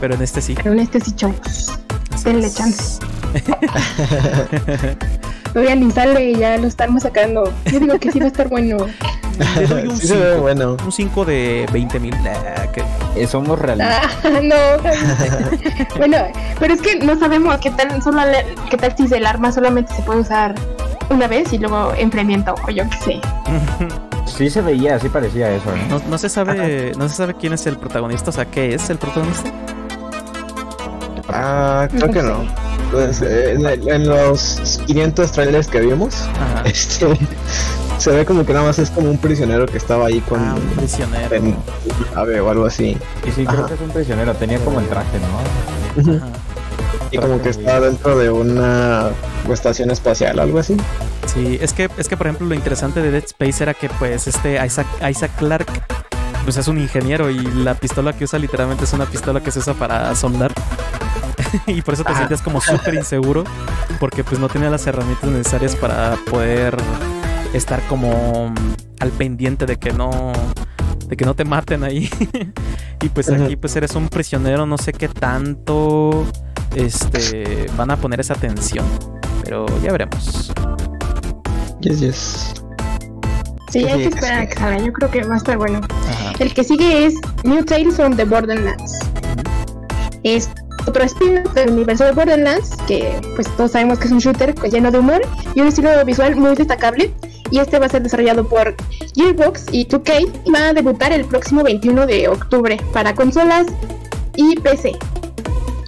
Pero 0.02 0.16
en 0.16 0.22
este 0.24 0.42
sí. 0.42 0.56
Pero 0.56 0.74
en 0.74 0.80
este 0.80 1.00
sí, 1.00 1.12
chavos. 1.16 1.70
Denle 2.26 2.52
chance. 2.52 3.00
Todavía 5.54 5.76
ni 5.76 5.92
sale 5.92 6.32
y 6.32 6.36
ya 6.38 6.58
lo 6.58 6.68
estamos 6.68 7.04
sacando. 7.04 7.54
Yo 7.72 7.80
digo 7.80 8.00
que 8.00 8.12
sí 8.12 8.20
va 8.20 8.26
a 8.26 8.30
estar 8.30 8.50
bueno. 8.50 8.78
Le 9.60 9.68
doy 9.68 9.88
un 9.88 9.98
Sí 9.98 10.08
se 10.08 10.16
ve 10.18 10.30
5. 10.32 10.42
bueno. 10.42 10.78
Un 10.86 10.92
5 10.92 11.26
de 11.26 11.66
20 11.72 12.00
mil. 12.00 12.16
Eh, 13.16 13.28
somos 13.28 13.60
realistas. 13.60 14.02
Ah, 14.24 14.30
no. 14.42 14.56
bueno, 15.98 16.18
pero 16.60 16.74
es 16.74 16.82
que 16.82 16.96
no 17.00 17.20
sabemos 17.20 17.58
qué 17.58 17.72
tal, 17.72 18.02
solo 18.02 18.26
le- 18.26 18.56
qué 18.70 18.78
tal 18.78 18.96
si 18.96 19.14
el 19.14 19.26
arma 19.26 19.52
solamente 19.52 19.94
se 19.96 20.02
puede 20.04 20.22
usar 20.22 20.56
una 21.10 21.28
vez 21.28 21.52
y 21.52 21.58
luego 21.58 21.94
enfriamiento 21.98 22.56
o 22.68 22.72
yo 22.72 22.84
qué 22.90 22.98
sé. 22.98 23.22
Sí 24.26 24.50
se 24.50 24.62
veía, 24.62 24.98
sí 24.98 25.10
parecía 25.10 25.52
eso, 25.52 25.70
¿eh? 25.76 25.82
No, 25.90 26.00
no 26.10 26.18
se 26.18 26.30
sabe, 26.30 26.94
no 26.98 27.10
se 27.10 27.16
sabe 27.16 27.34
quién 27.34 27.52
es 27.54 27.66
el 27.68 27.76
protagonista, 27.78 28.30
o 28.30 28.34
sea, 28.34 28.46
qué 28.46 28.74
es 28.76 28.90
el 28.90 28.98
protagonista. 28.98 29.52
Ah, 31.28 31.88
creo 31.92 32.12
que 32.12 32.22
no. 32.24 32.46
Pues, 32.92 33.22
eh, 33.22 33.54
en, 33.54 33.66
en 33.90 34.08
los 34.08 34.82
500 34.86 35.32
trailers 35.32 35.68
que 35.68 35.82
vimos, 35.82 36.16
Ajá. 36.40 36.64
este, 36.66 37.08
se 38.02 38.12
ve 38.12 38.26
como 38.26 38.46
que 38.46 38.54
nada 38.54 38.66
más 38.66 38.80
es 38.80 38.90
como 38.90 39.10
un 39.10 39.18
prisionero 39.18 39.66
que 39.66 39.78
estaba 39.78 40.08
ahí 40.08 40.20
con 40.22 40.40
Ah, 40.40 40.56
un 40.56 40.62
prisionero. 40.76 41.36
en 41.36 41.56
ave 42.16 42.40
o 42.42 42.50
algo 42.50 42.66
así. 42.66 42.98
Y 43.26 43.32
sí, 43.32 43.46
creo 43.46 43.60
Ajá. 43.60 43.68
que 43.68 43.74
es 43.76 43.82
un 43.82 43.90
prisionero. 43.92 44.34
Tenía 44.34 44.60
como 44.60 44.80
el 44.80 44.88
traje, 44.88 45.18
¿no? 45.20 46.16
Ajá. 46.16 46.26
Y 47.12 47.18
como 47.18 47.42
que 47.42 47.50
está 47.50 47.80
dentro 47.80 48.18
de 48.18 48.30
una 48.32 49.10
estación 49.52 49.92
espacial, 49.92 50.40
algo 50.40 50.60
así. 50.60 50.78
Sí, 51.34 51.58
es 51.62 51.74
que, 51.74 51.90
es 51.98 52.08
que 52.08 52.18
por 52.18 52.28
ejemplo 52.28 52.48
lo 52.48 52.56
interesante 52.56 53.02
de 53.02 53.12
Dead 53.12 53.24
Space 53.26 53.62
era 53.64 53.74
que 53.74 53.90
pues 53.90 54.28
este 54.28 54.64
Isaac, 54.66 54.88
Isaac 55.10 55.32
Clarke 55.38 55.72
pues 56.44 56.58
es 56.58 56.68
un 56.68 56.80
ingeniero 56.80 57.30
y 57.30 57.40
la 57.40 57.76
pistola 57.76 58.14
que 58.14 58.24
usa 58.24 58.40
literalmente 58.40 58.86
es 58.86 58.94
una 58.94 59.06
pistola 59.06 59.42
que 59.42 59.52
se 59.52 59.60
usa 59.60 59.74
para 59.74 60.16
soldar. 60.16 60.52
y 61.68 61.82
por 61.82 61.94
eso 61.94 62.04
te 62.04 62.10
Ajá. 62.10 62.20
sientes 62.20 62.42
como 62.42 62.62
súper 62.62 62.94
inseguro 62.96 63.44
porque 64.00 64.24
pues 64.24 64.40
no 64.40 64.48
tenía 64.50 64.70
las 64.70 64.88
herramientas 64.88 65.30
necesarias 65.30 65.76
para 65.76 66.16
poder 66.30 66.78
estar 67.54 67.82
como 67.88 68.54
al 69.00 69.10
pendiente 69.12 69.66
de 69.66 69.78
que 69.78 69.92
no 69.94 70.32
de 71.08 71.18
que 71.18 71.26
no 71.26 71.36
te 71.36 71.44
maten 71.46 71.84
ahí. 71.84 72.10
y 73.02 73.10
pues 73.10 73.30
Ajá. 73.30 73.44
aquí 73.46 73.56
pues 73.56 73.76
eres 73.76 73.96
un 73.96 74.08
prisionero, 74.08 74.66
no 74.66 74.78
sé 74.78 74.94
qué 74.94 75.08
tanto 75.10 76.26
este 76.76 77.66
van 77.76 77.92
a 77.92 77.98
poner 77.98 78.20
esa 78.22 78.36
tensión, 78.36 78.86
pero 79.44 79.66
ya 79.82 79.92
veremos. 79.92 80.54
Yes, 81.82 82.00
yes. 82.00 82.54
Sí, 83.72 83.86
hay 83.86 84.04
Sí, 84.04 84.10
que 84.10 84.16
esperar 84.16 84.40
a 84.42 84.48
que 84.48 84.56
salga. 84.56 84.78
Yo 84.86 84.94
creo 84.94 85.12
que 85.12 85.24
va 85.24 85.34
a 85.34 85.38
estar 85.38 85.58
bueno. 85.58 85.82
Ajá. 86.10 86.34
El 86.40 86.54
que 86.54 86.64
sigue 86.64 87.06
es 87.06 87.16
New 87.44 87.64
Tales 87.66 87.96
from 87.96 88.16
the 88.16 88.26
Borderlands. 88.26 89.00
Es 90.24 90.50
otro 90.86 91.04
spin-off 91.04 91.54
del 91.54 91.72
universo 91.72 92.04
de 92.06 92.12
Borderlands, 92.12 92.76
que 92.88 93.20
pues 93.36 93.48
todos 93.56 93.72
sabemos 93.72 94.00
que 94.00 94.06
es 94.06 94.12
un 94.12 94.20
shooter 94.20 94.54
pues, 94.56 94.72
lleno 94.74 94.92
de 94.92 95.00
humor 95.00 95.22
y 95.56 95.62
un 95.62 95.68
estilo 95.68 95.90
visual 96.06 96.36
muy 96.36 96.56
destacable. 96.56 97.14
Y 97.52 97.60
este 97.60 97.80
va 97.80 97.86
a 97.86 97.90
ser 97.90 98.02
desarrollado 98.02 98.48
por 98.48 98.76
Gearbox 99.16 99.66
y 99.72 99.86
2K 99.86 100.42
y 100.46 100.52
va 100.52 100.70
a 100.70 100.74
debutar 100.74 101.12
el 101.12 101.26
próximo 101.26 101.64
21 101.64 102.08
de 102.08 102.30
octubre 102.30 102.80
para 102.94 103.14
consolas 103.14 103.68
y 104.36 104.56
PC. 104.56 104.98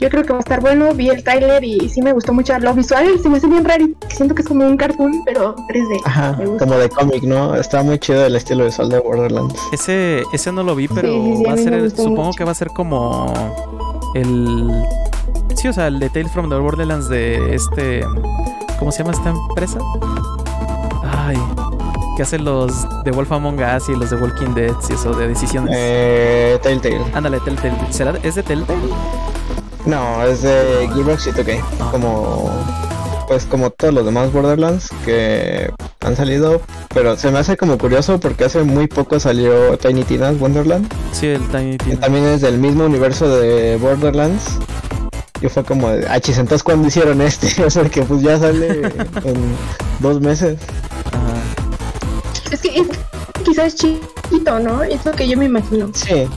Yo 0.03 0.09
creo 0.09 0.23
que 0.23 0.33
va 0.33 0.39
a 0.39 0.41
estar 0.41 0.59
bueno, 0.59 0.93
vi 0.93 1.07
el 1.07 1.23
trailer 1.23 1.63
y 1.63 1.87
sí 1.87 2.01
me 2.01 2.11
gustó 2.11 2.33
mucho 2.33 2.57
lo 2.59 2.73
visual, 2.73 3.07
se 3.21 3.29
me 3.29 3.37
hace 3.37 3.47
bien 3.47 3.63
raro, 3.63 3.85
siento 4.09 4.35
que 4.35 4.41
es 4.41 4.47
como 4.49 4.67
un 4.67 4.75
cartoon, 4.75 5.23
pero 5.23 5.55
3D. 5.55 6.01
Ajá, 6.03 6.37
como 6.59 6.75
de 6.75 6.89
cómic, 6.89 7.23
¿no? 7.23 7.55
Está 7.55 7.83
muy 7.83 7.97
chido 7.99 8.25
el 8.25 8.35
estilo 8.35 8.65
visual 8.65 8.89
de 8.89 8.99
Borderlands. 8.99 9.57
Ese, 9.71 10.23
ese 10.33 10.51
no 10.51 10.63
lo 10.63 10.75
vi, 10.75 10.89
pero 10.89 11.07
sí, 11.07 11.35
sí, 11.37 11.45
a 11.45 11.47
va 11.47 11.53
a 11.53 11.57
ser, 11.57 11.89
supongo 11.91 12.23
mucho. 12.23 12.37
que 12.37 12.43
va 12.43 12.51
a 12.51 12.55
ser 12.55 12.67
como 12.69 13.33
el... 14.15 14.69
Sí, 15.55 15.69
o 15.69 15.73
sea, 15.73 15.87
el 15.87 15.99
de 15.99 16.09
Tales 16.09 16.31
from 16.33 16.49
the 16.49 16.55
Borderlands 16.57 17.07
de 17.07 17.55
este... 17.55 18.05
¿Cómo 18.79 18.91
se 18.91 19.03
llama 19.03 19.13
esta 19.13 19.29
empresa? 19.29 19.79
Ay, 21.25 21.37
que 22.17 22.23
hace 22.23 22.37
los 22.37 22.85
de 23.05 23.11
Wolf 23.11 23.31
Among 23.31 23.59
Us 23.59 23.87
y 23.87 23.95
los 23.95 24.09
de 24.09 24.17
Walking 24.17 24.53
Dead 24.53 24.73
y 24.89 24.93
eso 24.93 25.13
de 25.13 25.29
decisiones. 25.29 25.73
Eh, 25.73 26.59
Telltale. 26.61 27.01
Ándale, 27.13 27.39
Telltale. 27.39 27.77
¿Será, 27.91 28.13
¿Es 28.23 28.35
de 28.35 28.43
Telltale? 28.43 28.81
No, 29.85 30.21
es 30.23 30.41
de 30.41 30.89
Gearbox 30.93 31.27
y 31.27 31.31
2K. 31.31 31.61
Ah. 31.79 31.87
Como, 31.91 32.51
pues 33.27 33.45
como 33.45 33.69
todos 33.69 33.93
los 33.93 34.05
demás 34.05 34.33
Borderlands 34.33 34.89
que 35.05 35.71
han 36.01 36.15
salido. 36.17 36.61
Pero 36.93 37.15
se 37.15 37.31
me 37.31 37.39
hace 37.39 37.55
como 37.55 37.77
curioso 37.77 38.19
porque 38.19 38.43
hace 38.43 38.63
muy 38.63 38.87
poco 38.87 39.17
salió 39.17 39.77
Tiny 39.77 40.03
Tina's 40.03 40.37
Wonderland. 40.39 40.91
Sí, 41.13 41.27
el 41.27 41.47
Tiny 41.47 41.77
Tina. 41.77 41.99
también 42.01 42.25
es 42.25 42.41
del 42.41 42.57
mismo 42.57 42.83
universo 42.83 43.29
de 43.29 43.77
Borderlands. 43.77 44.59
Y 45.41 45.49
fue 45.49 45.63
como 45.63 45.89
de, 45.89 46.07
ah, 46.07 46.15
entonces 46.25 46.63
cuando 46.63 46.87
hicieron 46.87 47.19
este, 47.21 47.63
o 47.65 47.69
sea 47.69 47.83
que 47.85 48.01
pues 48.03 48.21
ya 48.21 48.37
sale 48.39 48.81
en 49.23 49.55
dos 49.99 50.21
meses. 50.21 50.57
Que 52.63 52.79
es 52.79 52.87
quizás 53.43 53.75
chiquito, 53.75 54.59
¿no? 54.59 54.83
Es 54.83 55.05
lo 55.05 55.11
que 55.11 55.27
yo 55.27 55.37
me 55.37 55.45
imagino. 55.45 55.91
Sí, 55.93 56.27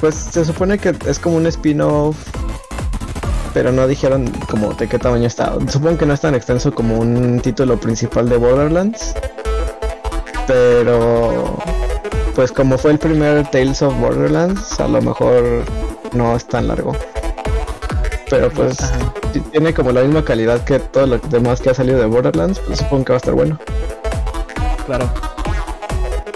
pues 0.00 0.14
se 0.14 0.44
supone 0.44 0.78
que 0.78 0.96
es 1.06 1.18
como 1.18 1.36
un 1.36 1.46
spin-off, 1.46 2.16
pero 3.52 3.70
no 3.70 3.86
dijeron 3.86 4.30
como 4.50 4.72
de 4.72 4.88
qué 4.88 4.98
tamaño 4.98 5.26
está. 5.26 5.54
Supongo 5.68 5.98
que 5.98 6.06
no 6.06 6.14
es 6.14 6.20
tan 6.20 6.34
extenso 6.34 6.74
como 6.74 6.98
un 6.98 7.40
título 7.40 7.78
principal 7.78 8.28
de 8.28 8.38
Borderlands, 8.38 9.14
pero 10.46 11.56
pues 12.34 12.50
como 12.50 12.78
fue 12.78 12.92
el 12.92 12.98
primer 12.98 13.46
Tales 13.50 13.82
of 13.82 13.94
Borderlands, 14.00 14.80
a 14.80 14.88
lo 14.88 15.02
mejor 15.02 15.64
no 16.12 16.34
es 16.34 16.46
tan 16.46 16.66
largo. 16.66 16.92
Pero 18.30 18.50
pues 18.50 18.80
Ajá. 18.80 19.12
si 19.32 19.40
tiene 19.40 19.74
como 19.74 19.92
la 19.92 20.00
misma 20.00 20.24
calidad 20.24 20.64
que 20.64 20.80
todo 20.80 21.06
lo 21.06 21.18
demás 21.18 21.60
que 21.60 21.70
ha 21.70 21.74
salido 21.74 21.98
de 21.98 22.06
Borderlands, 22.06 22.58
pues 22.60 22.78
supongo 22.78 23.04
que 23.04 23.12
va 23.12 23.16
a 23.16 23.18
estar 23.18 23.34
bueno. 23.34 23.58
Claro. 24.86 25.33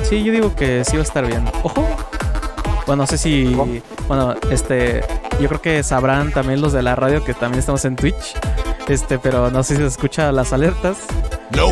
Sí, 0.09 0.25
yo 0.25 0.33
digo 0.33 0.55
que 0.55 0.85
sí 0.85 0.97
va 0.97 1.03
a 1.03 1.05
estar 1.05 1.27
bien. 1.27 1.45
Ojo. 1.62 1.87
Bueno, 2.87 3.03
no 3.03 3.07
sé 3.07 3.19
si. 3.19 3.55
Bueno, 4.07 4.35
este. 4.50 5.03
Yo 5.41 5.49
creo 5.49 5.61
que 5.61 5.83
sabrán 5.83 6.33
también 6.33 6.61
los 6.61 6.73
de 6.73 6.83
la 6.83 6.97
radio 6.97 7.23
que 7.23 7.35
también 7.35 7.61
estamos 7.61 7.85
en 7.85 7.95
Twitch. 7.95 8.35
Este, 8.88 9.19
pero 9.19 9.50
no 9.50 9.62
sé 9.62 9.75
si 9.75 9.83
se 9.83 9.87
escucha 9.87 10.33
las 10.33 10.53
alertas. 10.55 10.97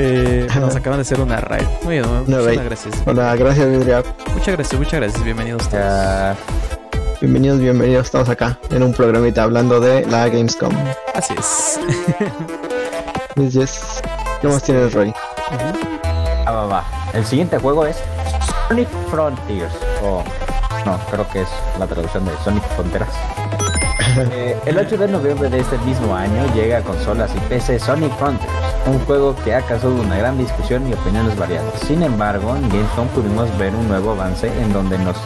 Eh, 0.01 0.47
nos 0.61 0.77
acaban 0.77 0.99
de 0.99 1.03
hacer 1.03 1.21
una 1.21 1.41
raid. 1.41 1.67
Muy 1.83 1.95
bien, 1.95 2.07
muchas 2.27 2.65
gracias. 2.65 2.95
Hola, 3.07 3.35
gracias 3.37 3.71
Vidria. 3.71 4.03
Muchas 4.35 4.55
gracias, 4.57 4.79
muchas 4.79 5.01
gracias. 5.01 5.25
Bienvenidos 5.25 5.63
todos. 5.69 5.83
Ya, 5.83 6.37
Bienvenidos, 7.21 7.59
bienvenidos. 7.61 8.07
Estamos 8.07 8.29
acá 8.29 8.59
en 8.71 8.83
un 8.83 8.93
programita 8.93 9.45
hablando 9.45 9.81
de 9.81 10.05
la 10.07 10.29
Gamescom. 10.29 10.75
Así 11.15 11.35
es. 11.39 11.81
Yes, 13.37 13.53
yes. 13.53 14.03
¿Qué 14.41 14.49
más 14.49 14.63
tienes, 14.63 14.95
Roy? 14.95 15.13
ah, 16.47 16.53
va, 16.53 16.65
va. 16.67 16.85
El 17.13 17.23
siguiente 17.27 17.59
juego 17.59 17.85
es 17.85 17.99
Sonic 18.69 18.89
Frontiers. 19.11 19.73
O 20.03 20.23
no, 20.85 20.99
creo 21.11 21.29
que 21.31 21.43
es 21.43 21.49
la 21.79 21.87
traducción 21.87 22.25
de 22.25 22.33
Sonic 22.45 22.63
Fronteras. 22.75 23.09
Eh, 24.33 24.57
el 24.65 24.79
8 24.79 24.97
de 24.97 25.09
noviembre 25.09 25.51
de 25.51 25.59
este 25.59 25.77
mismo 25.79 26.15
año 26.15 26.47
llega 26.55 26.79
a 26.79 26.81
consolas 26.81 27.31
y 27.35 27.39
PC 27.49 27.79
Sonic 27.79 28.13
Frontiers, 28.17 28.53
un 28.87 28.99
juego 29.01 29.35
que 29.45 29.55
ha 29.55 29.61
causado 29.61 29.95
una 29.95 30.17
gran 30.17 30.39
discusión 30.39 30.89
y 30.89 30.95
opiniones 30.95 31.37
variadas. 31.37 31.81
Sin 31.81 32.03
embargo, 32.03 32.57
en 32.57 32.69
Gamescom 32.69 33.09
pudimos 33.09 33.59
ver 33.59 33.75
un 33.75 33.89
nuevo 33.89 34.13
avance 34.13 34.47
en 34.47 34.73
donde 34.73 34.97
nos 34.99 35.17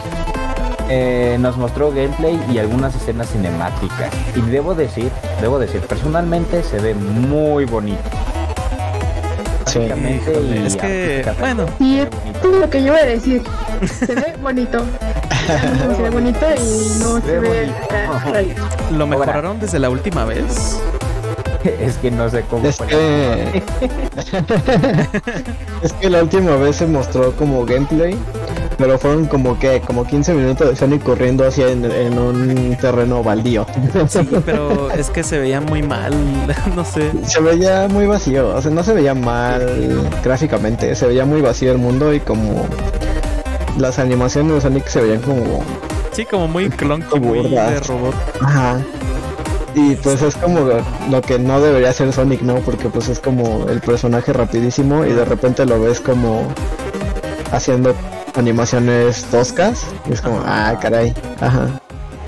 eh, 0.89 1.37
nos 1.39 1.55
mostró 1.55 1.89
gameplay 1.91 2.37
y 2.51 2.57
algunas 2.57 2.93
escenas 2.95 3.29
cinemáticas. 3.31 4.13
Y 4.35 4.41
debo 4.41 4.75
decir, 4.75 5.09
debo 5.39 5.57
decir, 5.57 5.79
personalmente 5.81 6.63
se 6.63 6.79
ve 6.79 6.93
muy 6.93 7.63
bonito. 7.63 8.09
Sí. 9.65 9.79
Y 9.79 10.65
es 10.65 10.75
que, 10.75 11.25
bueno, 11.39 11.65
ve 11.79 11.99
es 11.99 12.09
lo 12.59 12.69
que 12.69 12.79
yo 12.81 12.87
iba 12.87 12.97
a 12.97 13.05
decir. 13.05 13.41
Se 13.87 14.13
ve 14.15 14.33
bonito. 14.41 14.79
se 15.95 16.01
ve 16.01 16.09
bonito 16.09 16.45
y 16.57 16.99
no 16.99 17.15
Se 17.21 17.21
se 17.27 17.39
ve 17.39 17.49
ve 17.49 18.55
lo 18.91 19.07
mejoraron 19.07 19.59
desde 19.59 19.79
la 19.79 19.89
última 19.89 20.25
vez. 20.25 20.79
Es 21.79 21.97
que 21.97 22.09
no 22.09 22.27
sé 22.27 22.41
cómo 22.49 22.67
Es 22.67 22.79
poner- 22.79 22.89
que... 23.51 23.63
es 25.83 25.93
que 25.93 26.09
la 26.09 26.23
última 26.23 26.55
vez 26.55 26.77
se 26.77 26.87
mostró 26.87 27.33
como 27.35 27.63
gameplay, 27.65 28.17
pero 28.77 28.97
fueron 28.97 29.25
como 29.25 29.57
que 29.59 29.81
como 29.81 30.05
15 30.05 30.33
minutos 30.33 30.69
de 30.69 30.75
Sonic 30.75 31.03
corriendo 31.03 31.47
hacia 31.47 31.69
en, 31.69 31.85
en 31.85 32.17
un 32.17 32.75
terreno 32.79 33.23
baldío. 33.23 33.65
Sí, 34.07 34.27
pero 34.45 34.89
es 34.91 35.09
que 35.09 35.23
se 35.23 35.39
veía 35.39 35.61
muy 35.61 35.83
mal. 35.83 36.13
no 36.75 36.85
sé. 36.85 37.11
se 37.23 37.41
veía 37.41 37.87
muy 37.87 38.05
vacío, 38.05 38.49
o 38.55 38.61
sea, 38.61 38.71
no 38.71 38.83
se 38.83 38.93
veía 38.93 39.13
mal 39.13 40.09
gráficamente, 40.23 40.95
se 40.95 41.07
veía 41.07 41.25
muy 41.25 41.41
vacío 41.41 41.71
el 41.71 41.77
mundo 41.77 42.13
y 42.13 42.19
como 42.19 42.65
las 43.77 43.99
animaciones 43.99 44.55
de 44.55 44.61
Sonic 44.61 44.87
se 44.87 45.01
veían 45.01 45.21
como 45.21 45.63
Sí, 46.11 46.25
como 46.25 46.47
muy 46.47 46.69
clunky, 46.69 47.19
muy 47.19 47.49
de 47.49 47.79
robot. 47.79 48.13
Ajá. 48.41 48.81
Y 49.73 49.95
pues 49.95 50.21
es 50.21 50.35
como 50.35 50.67
lo 51.09 51.21
que 51.21 51.39
no 51.39 51.61
debería 51.61 51.93
ser 51.93 52.11
Sonic, 52.11 52.41
¿no? 52.41 52.55
Porque 52.55 52.89
pues 52.89 53.07
es 53.07 53.19
como 53.19 53.65
el 53.69 53.79
personaje 53.79 54.33
rapidísimo 54.33 55.05
y 55.05 55.13
de 55.13 55.23
repente 55.23 55.65
lo 55.65 55.79
ves 55.79 56.01
como 56.01 56.43
haciendo 57.51 57.95
animaciones 58.35 59.23
toscas. 59.25 59.85
Y 60.09 60.13
es 60.13 60.21
como, 60.21 60.41
ah, 60.45 60.77
caray. 60.81 61.13
Ajá. 61.39 61.67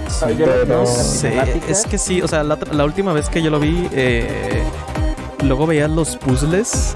Sí, 0.09 0.25
pero- 0.37 0.85
Sí, 0.85 1.19
cinemáticas. 1.29 1.69
es 1.69 1.85
que 1.85 1.97
sí, 1.97 2.21
o 2.21 2.27
sea, 2.27 2.43
la, 2.43 2.57
la 2.71 2.83
última 2.85 3.13
vez 3.13 3.29
que 3.29 3.41
yo 3.41 3.49
lo 3.49 3.59
vi, 3.59 3.87
eh, 3.93 4.63
luego 5.43 5.65
veías 5.65 5.89
los 5.89 6.17
puzzles 6.17 6.93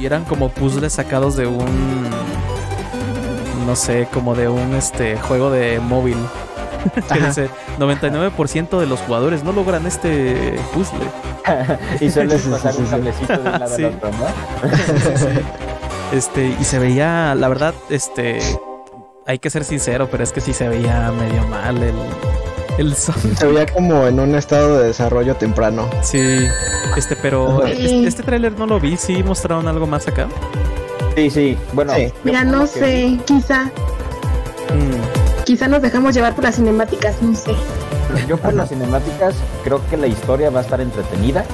y 0.00 0.04
eran 0.06 0.24
como 0.24 0.48
puzzles 0.50 0.92
sacados 0.92 1.36
de 1.36 1.46
un, 1.46 2.10
no 3.66 3.74
sé, 3.76 4.08
como 4.12 4.34
de 4.34 4.48
un 4.48 4.74
este 4.74 5.16
juego 5.16 5.50
de 5.50 5.80
móvil. 5.80 6.16
que 6.94 7.14
Ajá. 7.14 7.26
dice, 7.28 7.48
99% 7.78 8.78
de 8.78 8.86
los 8.86 9.00
jugadores 9.00 9.42
no 9.42 9.52
logran 9.52 9.86
este 9.86 10.56
puzzle. 10.74 11.00
y 12.00 12.10
suele 12.10 12.36
Sí, 12.38 12.44
sí, 12.44 12.50
pasar 12.50 12.72
sí, 12.74 12.82
un 12.82 12.86
cablecito 12.88 13.32
de 13.32 13.38
un 13.38 13.44
lado 13.44 13.76
Sí. 13.76 13.84
al 13.84 13.94
otro, 13.94 14.10
¿no? 14.10 14.26
Este, 16.12 16.54
y 16.60 16.64
se 16.64 16.78
veía, 16.78 17.34
la 17.34 17.48
verdad, 17.48 17.74
este, 17.90 18.38
hay 19.26 19.38
que 19.38 19.50
ser 19.50 19.64
sincero, 19.64 20.08
pero 20.10 20.22
es 20.22 20.32
que 20.32 20.40
sí 20.40 20.52
se 20.52 20.68
veía 20.68 21.10
medio 21.12 21.46
mal 21.48 21.82
el, 21.82 21.94
el 22.78 22.94
son. 22.94 23.14
Se 23.36 23.46
veía 23.46 23.66
como 23.66 24.06
en 24.06 24.20
un 24.20 24.34
estado 24.34 24.78
de 24.78 24.88
desarrollo 24.88 25.34
temprano. 25.36 25.88
Sí, 26.02 26.46
este, 26.96 27.16
pero 27.16 27.64
este, 27.66 28.06
este 28.06 28.22
tráiler 28.22 28.56
no 28.58 28.66
lo 28.66 28.78
vi, 28.78 28.96
sí 28.96 29.22
mostraron 29.22 29.66
algo 29.68 29.86
más 29.86 30.06
acá. 30.08 30.28
Sí, 31.16 31.30
sí. 31.30 31.58
Bueno, 31.72 31.94
Sí. 31.94 32.12
Mira, 32.24 32.44
no 32.44 32.66
sé, 32.66 33.18
quizá, 33.26 33.70
Mm, 34.74 35.44
quizá 35.44 35.68
nos 35.68 35.80
dejamos 35.80 36.14
llevar 36.14 36.34
por 36.34 36.44
las 36.44 36.56
cinemáticas, 36.56 37.22
no 37.22 37.34
sé. 37.36 37.54
Yo 38.28 38.36
por 38.36 38.52
las 38.52 38.68
cinemáticas 38.68 39.34
creo 39.64 39.80
que 39.88 39.96
la 39.96 40.06
historia 40.08 40.50
va 40.50 40.58
a 40.60 40.62
estar 40.62 40.80
entretenida, 40.80 41.44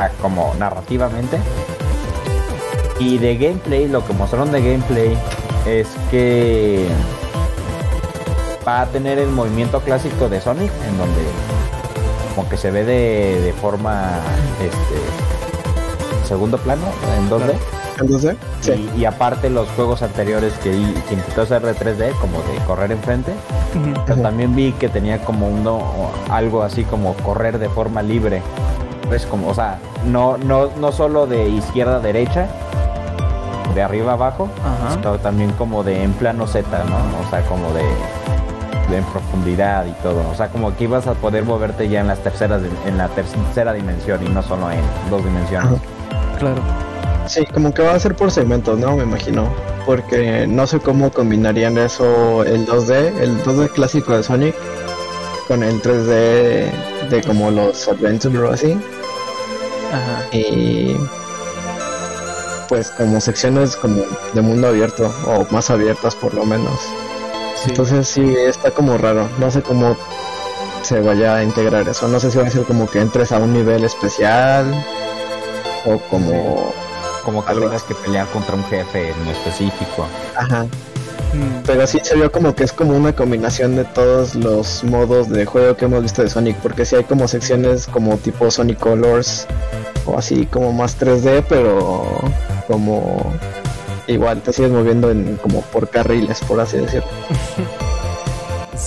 ah, 0.00 0.08
como 0.20 0.52
narrativamente. 0.58 1.38
Y 3.02 3.18
de 3.18 3.36
gameplay, 3.36 3.88
lo 3.88 4.06
que 4.06 4.12
mostraron 4.12 4.52
de 4.52 4.60
gameplay 4.62 5.18
es 5.66 5.88
que 6.10 6.86
va 8.66 8.82
a 8.82 8.86
tener 8.86 9.18
el 9.18 9.28
movimiento 9.28 9.80
clásico 9.80 10.28
de 10.28 10.40
Sonic, 10.40 10.70
en 10.88 10.98
donde 10.98 11.20
como 12.34 12.48
que 12.48 12.56
se 12.56 12.70
ve 12.70 12.84
de, 12.84 13.40
de 13.40 13.52
forma 13.54 14.20
este 14.60 16.28
segundo 16.28 16.58
plano, 16.58 16.82
en 17.18 17.28
2D. 17.28 17.54
Entonces, 18.00 18.36
sí. 18.60 18.88
Y, 18.96 19.00
y 19.00 19.04
aparte 19.04 19.50
los 19.50 19.68
juegos 19.70 20.02
anteriores 20.02 20.52
que, 20.58 20.70
que 20.70 21.14
intentó 21.14 21.42
hacer 21.42 21.62
de 21.62 21.74
3D, 21.74 22.16
como 22.20 22.38
de 22.38 22.56
correr 22.68 22.92
enfrente, 22.92 23.32
pero 24.06 24.22
también 24.22 24.54
vi 24.54 24.70
que 24.72 24.88
tenía 24.88 25.24
como 25.24 25.48
uno 25.48 25.82
algo 26.30 26.62
así 26.62 26.84
como 26.84 27.14
correr 27.14 27.58
de 27.58 27.68
forma 27.68 28.00
libre. 28.00 28.42
Es 29.10 29.26
como, 29.26 29.48
o 29.48 29.54
sea, 29.54 29.80
no, 30.06 30.38
no, 30.38 30.70
no 30.76 30.92
solo 30.92 31.26
de 31.26 31.48
izquierda 31.48 31.96
a 31.96 32.00
derecha, 32.00 32.48
de 33.74 33.82
arriba 33.82 34.12
abajo, 34.12 34.48
Ajá. 34.64 34.94
sino 34.94 35.18
también 35.18 35.52
como 35.52 35.82
de 35.82 36.02
en 36.02 36.12
plano 36.12 36.46
Z, 36.46 36.66
¿no? 36.84 37.26
O 37.26 37.30
sea, 37.30 37.42
como 37.46 37.72
de, 37.72 37.82
de 38.90 38.98
en 38.98 39.04
profundidad 39.04 39.86
y 39.86 39.92
todo. 40.02 40.28
O 40.30 40.34
sea, 40.34 40.48
como 40.48 40.76
que 40.76 40.84
ibas 40.84 41.06
a 41.06 41.14
poder 41.14 41.44
moverte 41.44 41.88
ya 41.88 42.00
en 42.00 42.08
las 42.08 42.18
terceras 42.20 42.62
en 42.86 42.98
la 42.98 43.08
tercera 43.08 43.72
dimensión 43.72 44.24
y 44.24 44.28
no 44.28 44.42
solo 44.42 44.70
en 44.70 44.80
dos 45.10 45.24
dimensiones. 45.24 45.80
Claro. 46.38 46.60
Sí, 47.26 47.44
como 47.46 47.72
que 47.72 47.82
va 47.82 47.94
a 47.94 47.98
ser 48.00 48.14
por 48.16 48.30
segmentos, 48.30 48.78
¿no? 48.78 48.96
Me 48.96 49.04
imagino. 49.04 49.48
Porque 49.86 50.46
no 50.46 50.66
sé 50.66 50.78
cómo 50.80 51.10
combinarían 51.10 51.76
eso 51.78 52.44
el 52.44 52.66
2D, 52.66 53.20
el 53.20 53.42
2D 53.42 53.70
clásico 53.70 54.16
de 54.16 54.22
Sonic, 54.22 54.54
con 55.48 55.62
el 55.62 55.82
3D 55.82 56.04
de, 56.04 56.72
de 57.10 57.22
como 57.22 57.50
los 57.50 57.88
Adventure 57.88 58.38
o 58.38 58.52
así. 58.52 58.78
Ajá. 59.92 60.36
Y 60.36 60.96
pues 62.72 62.90
como 62.90 63.20
secciones 63.20 63.76
como 63.76 64.02
de 64.32 64.40
mundo 64.40 64.68
abierto 64.68 65.14
o 65.26 65.46
más 65.52 65.68
abiertas 65.68 66.14
por 66.14 66.32
lo 66.32 66.46
menos. 66.46 66.80
Sí. 67.62 67.68
Entonces 67.68 68.08
sí, 68.08 68.34
está 68.46 68.70
como 68.70 68.96
raro. 68.96 69.28
No 69.38 69.50
sé 69.50 69.60
cómo 69.60 69.94
se 70.80 70.98
vaya 71.00 71.36
a 71.36 71.44
integrar 71.44 71.86
eso. 71.86 72.08
No 72.08 72.18
sé 72.18 72.30
si 72.30 72.38
va 72.38 72.46
a 72.46 72.50
ser 72.50 72.62
como 72.62 72.88
que 72.88 73.02
entres 73.02 73.30
a 73.30 73.36
un 73.36 73.52
nivel 73.52 73.84
especial 73.84 74.64
o 75.84 75.98
como... 76.08 76.72
Como 77.26 77.44
que 77.44 77.50
Algo 77.50 77.66
tengas 77.66 77.82
que 77.82 77.94
pelear 77.94 78.26
contra 78.28 78.54
un 78.54 78.64
jefe 78.64 79.10
en 79.10 79.28
específico. 79.28 80.06
Ajá. 80.34 80.62
Mm, 80.62 81.64
Pero 81.66 81.86
sí 81.86 82.00
se 82.02 82.14
vio 82.14 82.32
como 82.32 82.54
que 82.54 82.64
es 82.64 82.72
como 82.72 82.96
una 82.96 83.14
combinación 83.14 83.76
de 83.76 83.84
todos 83.84 84.34
los 84.34 84.82
modos 84.82 85.28
de 85.28 85.44
juego 85.44 85.76
que 85.76 85.84
hemos 85.84 86.02
visto 86.02 86.22
de 86.22 86.30
Sonic, 86.30 86.56
porque 86.62 86.86
sí 86.86 86.96
hay 86.96 87.04
como 87.04 87.28
secciones 87.28 87.86
como 87.86 88.16
tipo 88.16 88.50
Sonic 88.50 88.78
Colors 88.78 89.46
o 90.06 90.18
así 90.18 90.46
como 90.46 90.72
más 90.72 90.98
3D, 90.98 91.44
pero 91.48 92.04
como 92.66 93.32
igual 94.06 94.40
te 94.42 94.52
sigues 94.52 94.72
moviendo 94.72 95.10
en 95.10 95.36
como 95.36 95.62
por 95.62 95.88
carriles, 95.88 96.40
por 96.40 96.60
así 96.60 96.78
decirlo. 96.78 97.08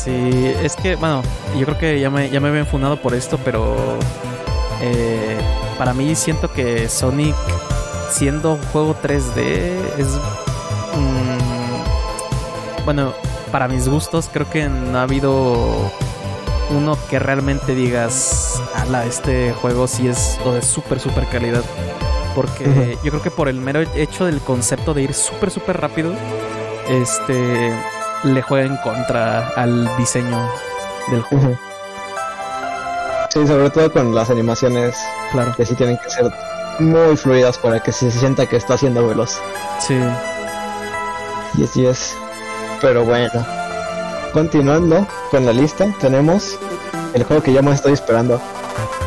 Sí, 0.06 0.54
es 0.62 0.76
que, 0.76 0.96
bueno, 0.98 1.24
yo 1.58 1.66
creo 1.66 1.80
que 1.80 2.00
ya 2.00 2.12
me, 2.12 2.30
ya 2.30 2.40
me 2.40 2.64
por 2.66 3.16
esto, 3.16 3.40
pero 3.44 3.76
eh, 4.80 5.38
para 5.80 5.94
mí 5.96 6.14
siento 6.16 6.54
que 6.54 6.90
Sonic, 6.90 7.36
siendo 8.12 8.60
juego 8.72 8.96
3D, 9.02 9.38
es... 9.98 10.08
mm, 10.94 12.84
bueno, 12.86 13.14
para 13.52 13.68
mis 13.68 13.88
gustos, 13.88 14.30
creo 14.32 14.48
que 14.48 14.70
no 14.70 15.00
ha 15.00 15.04
habido 15.04 15.92
uno 16.70 16.98
que 17.10 17.18
realmente 17.18 17.74
digas, 17.74 18.55
ala, 18.88 19.06
este 19.06 19.54
juego 19.54 19.88
sí 19.88 20.08
es 20.08 20.40
o 20.46 20.52
de 20.52 20.62
súper, 20.62 21.00
súper 21.00 21.26
calidad. 21.28 21.64
Porque 22.34 22.98
yo 23.04 23.12
creo 23.12 23.22
que 23.24 23.32
por 23.32 23.48
el 23.48 23.60
mero 23.62 23.82
hecho 23.96 24.26
del 24.26 24.42
concepto 24.42 24.94
de 24.94 25.04
ir 25.04 25.14
súper, 25.14 25.50
súper 25.52 25.80
rápido, 25.80 26.14
este 26.90 27.74
le 28.24 28.42
juega 28.42 28.66
en 28.66 28.78
contra 28.78 29.50
al 29.56 29.90
diseño 29.98 30.50
del 31.10 31.22
juego. 31.22 31.46
Ujú. 31.46 31.58
Sí, 33.30 33.48
sobre 33.48 33.70
todo 33.70 33.92
con 33.92 34.14
las 34.16 34.30
animaciones 34.30 34.96
Claro. 35.32 35.54
que 35.56 35.66
sí 35.66 35.76
tienen 35.76 35.98
que 35.98 36.10
ser 36.10 36.32
muy 36.80 37.16
fluidas 37.18 37.58
para 37.58 37.82
que 37.82 37.92
se 37.92 38.12
sienta 38.12 38.46
que 38.48 38.58
está 38.58 38.78
siendo 38.78 39.08
veloz. 39.08 39.38
Sí. 39.80 39.98
Y 41.58 41.64
así 41.64 41.86
es. 41.86 42.14
Pero 42.82 43.04
bueno. 43.06 43.46
Continuando 44.34 45.08
con 45.32 45.46
la 45.46 45.54
lista, 45.54 45.86
tenemos 46.02 46.58
el 47.14 47.24
juego 47.24 47.42
que 47.42 47.54
ya 47.54 47.62
me 47.62 47.72
estoy 47.74 47.94
esperando. 47.94 48.42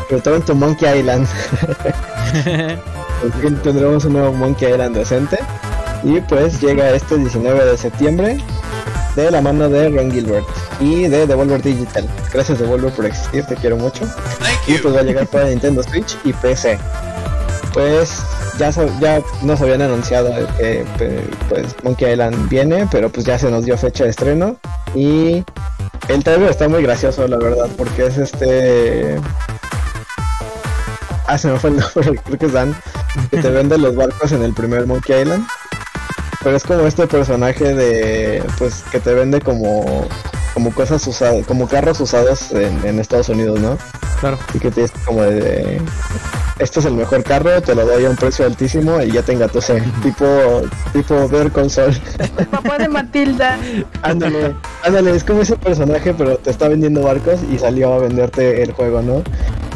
Return 0.09 0.41
to 0.43 0.55
Monkey 0.55 0.99
Island. 0.99 1.27
Por 3.21 3.33
fin 3.41 3.55
tendremos 3.57 4.05
un 4.05 4.13
nuevo 4.13 4.33
Monkey 4.33 4.71
Island 4.71 4.95
decente. 4.95 5.39
Y 6.03 6.21
pues 6.21 6.61
llega 6.61 6.91
este 6.91 7.17
19 7.17 7.65
de 7.65 7.77
septiembre 7.77 8.37
de 9.15 9.31
la 9.31 9.41
mano 9.41 9.67
de 9.69 9.89
Ron 9.89 10.11
Gilbert 10.11 10.45
y 10.79 11.07
de 11.07 11.27
Devolver 11.27 11.61
Digital. 11.61 12.07
Gracias 12.31 12.59
Devolver 12.59 12.91
por 12.93 13.05
existir, 13.05 13.43
te 13.45 13.55
quiero 13.55 13.75
mucho. 13.75 14.05
Y 14.67 14.77
pues 14.77 14.95
va 14.95 14.99
a 14.99 15.03
llegar 15.03 15.27
para 15.27 15.45
Nintendo 15.45 15.83
Switch 15.83 16.17
y 16.23 16.31
PC. 16.33 16.79
Pues 17.73 18.21
ya, 18.57 18.71
ya 18.99 19.21
nos 19.41 19.61
habían 19.61 19.81
anunciado 19.81 20.31
que 20.57 20.85
pues 21.49 21.75
Monkey 21.83 22.11
Island 22.11 22.49
viene, 22.49 22.87
pero 22.91 23.09
pues 23.09 23.25
ya 23.25 23.37
se 23.37 23.49
nos 23.49 23.65
dio 23.65 23.77
fecha 23.77 24.05
de 24.05 24.11
estreno. 24.11 24.55
Y 24.95 25.43
el 26.07 26.23
trailer 26.23 26.49
está 26.49 26.67
muy 26.67 26.81
gracioso, 26.81 27.27
la 27.27 27.37
verdad, 27.37 27.67
porque 27.77 28.05
es 28.05 28.17
este... 28.17 29.19
Ah, 31.29 31.37
se 31.37 31.47
me 31.47 31.59
fue 31.59 31.69
el 31.69 31.75
nombre, 31.75 32.19
creo 32.25 32.39
que 32.39 32.45
es 32.47 32.53
Dan, 32.53 32.75
que 33.29 33.37
te 33.37 33.51
vende 33.51 33.77
los 33.77 33.95
barcos 33.95 34.31
en 34.31 34.41
el 34.41 34.51
primer 34.51 34.87
Monkey 34.87 35.21
Island. 35.21 35.45
Pero 36.43 36.57
es 36.57 36.63
como 36.63 36.87
este 36.87 37.05
personaje 37.05 37.75
de, 37.75 38.43
pues, 38.57 38.83
que 38.91 38.99
te 38.99 39.13
vende 39.13 39.39
como, 39.39 40.07
como 40.55 40.73
cosas 40.73 41.05
usadas, 41.05 41.45
como 41.45 41.67
carros 41.67 41.99
usados 41.99 42.51
en, 42.53 42.83
en 42.83 42.99
Estados 42.99 43.29
Unidos, 43.29 43.59
¿no? 43.59 43.77
Claro. 44.21 44.39
Y 44.55 44.59
que 44.59 44.71
te 44.71 44.81
dice 44.81 44.93
como 45.05 45.21
de, 45.21 45.79
este 46.59 46.81
es 46.81 46.85
el 46.85 46.93
mejor 46.93 47.23
carro, 47.23 47.61
te 47.61 47.73
lo 47.73 47.85
doy 47.85 48.05
a 48.05 48.09
un 48.09 48.17
precio 48.17 48.45
altísimo 48.45 49.01
y 49.01 49.11
ya 49.11 49.21
te 49.21 49.31
engatusé. 49.31 49.81
tipo, 50.03 50.25
tipo 50.91 51.29
ver 51.29 51.51
console. 51.51 51.95
El 52.37 52.47
papá 52.47 52.77
de 52.77 52.89
Matilda. 52.89 53.57
ándale, 54.01 54.55
ándale, 54.83 55.15
es 55.15 55.23
como 55.23 55.41
ese 55.41 55.55
personaje, 55.55 56.13
pero 56.13 56.37
te 56.37 56.49
está 56.49 56.67
vendiendo 56.67 57.01
barcos 57.01 57.39
y 57.49 57.57
salió 57.57 57.93
a 57.93 57.99
venderte 57.99 58.61
el 58.61 58.73
juego, 58.73 59.01
¿no? 59.01 59.23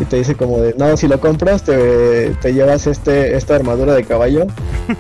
Y 0.04 0.06
te 0.06 0.18
dice 0.18 0.36
como 0.36 0.60
de, 0.60 0.76
no, 0.78 0.98
si 0.98 1.08
lo 1.08 1.18
compras 1.18 1.63
te, 1.63 2.32
te 2.42 2.54
llevas 2.54 2.88
este, 2.88 3.38
esta 3.38 3.56
armadura 3.56 3.94
de 3.94 4.04
caballo 4.04 4.48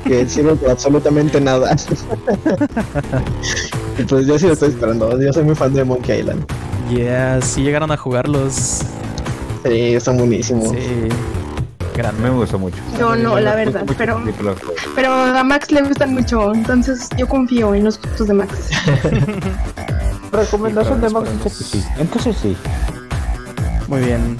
que 0.05 0.25
sirve 0.29 0.55
para 0.55 0.71
absolutamente 0.71 1.41
nada. 1.41 1.75
y 3.97 4.03
pues 4.03 4.25
yo 4.25 4.39
sí 4.39 4.47
lo 4.47 4.53
estoy 4.53 4.69
esperando, 4.69 5.21
yo 5.21 5.33
soy 5.33 5.43
muy 5.43 5.55
fan 5.55 5.73
de 5.73 5.83
Monkey 5.83 6.21
Island. 6.21 6.45
Yeah, 6.89 7.41
sí 7.41 7.63
llegaron 7.63 7.91
a 7.91 7.97
jugarlos. 7.97 8.79
Sí, 9.65 9.95
está 9.95 10.13
buenísimo. 10.13 10.71
Sí. 10.71 11.09
Grande. 11.97 12.21
Me 12.21 12.29
gustó 12.29 12.57
mucho. 12.57 12.77
Yo 12.97 13.17
no, 13.17 13.37
la 13.41 13.55
verdad, 13.55 13.83
pero-. 13.97 14.23
Pero 14.95 15.11
a 15.11 15.43
Max 15.43 15.69
le 15.69 15.81
gustan 15.81 16.13
mucho, 16.13 16.53
entonces 16.53 17.09
yo 17.17 17.27
confío 17.27 17.75
en 17.75 17.83
los 17.83 18.01
gustos 18.01 18.29
de 18.29 18.35
Max. 18.35 18.69
Recomendación 20.31 21.01
de 21.01 21.09
Max 21.09 21.29
sí. 21.49 21.83
Entonces 21.97 22.37
sí. 22.41 22.55
Muy 23.89 23.99
bien. 23.99 24.37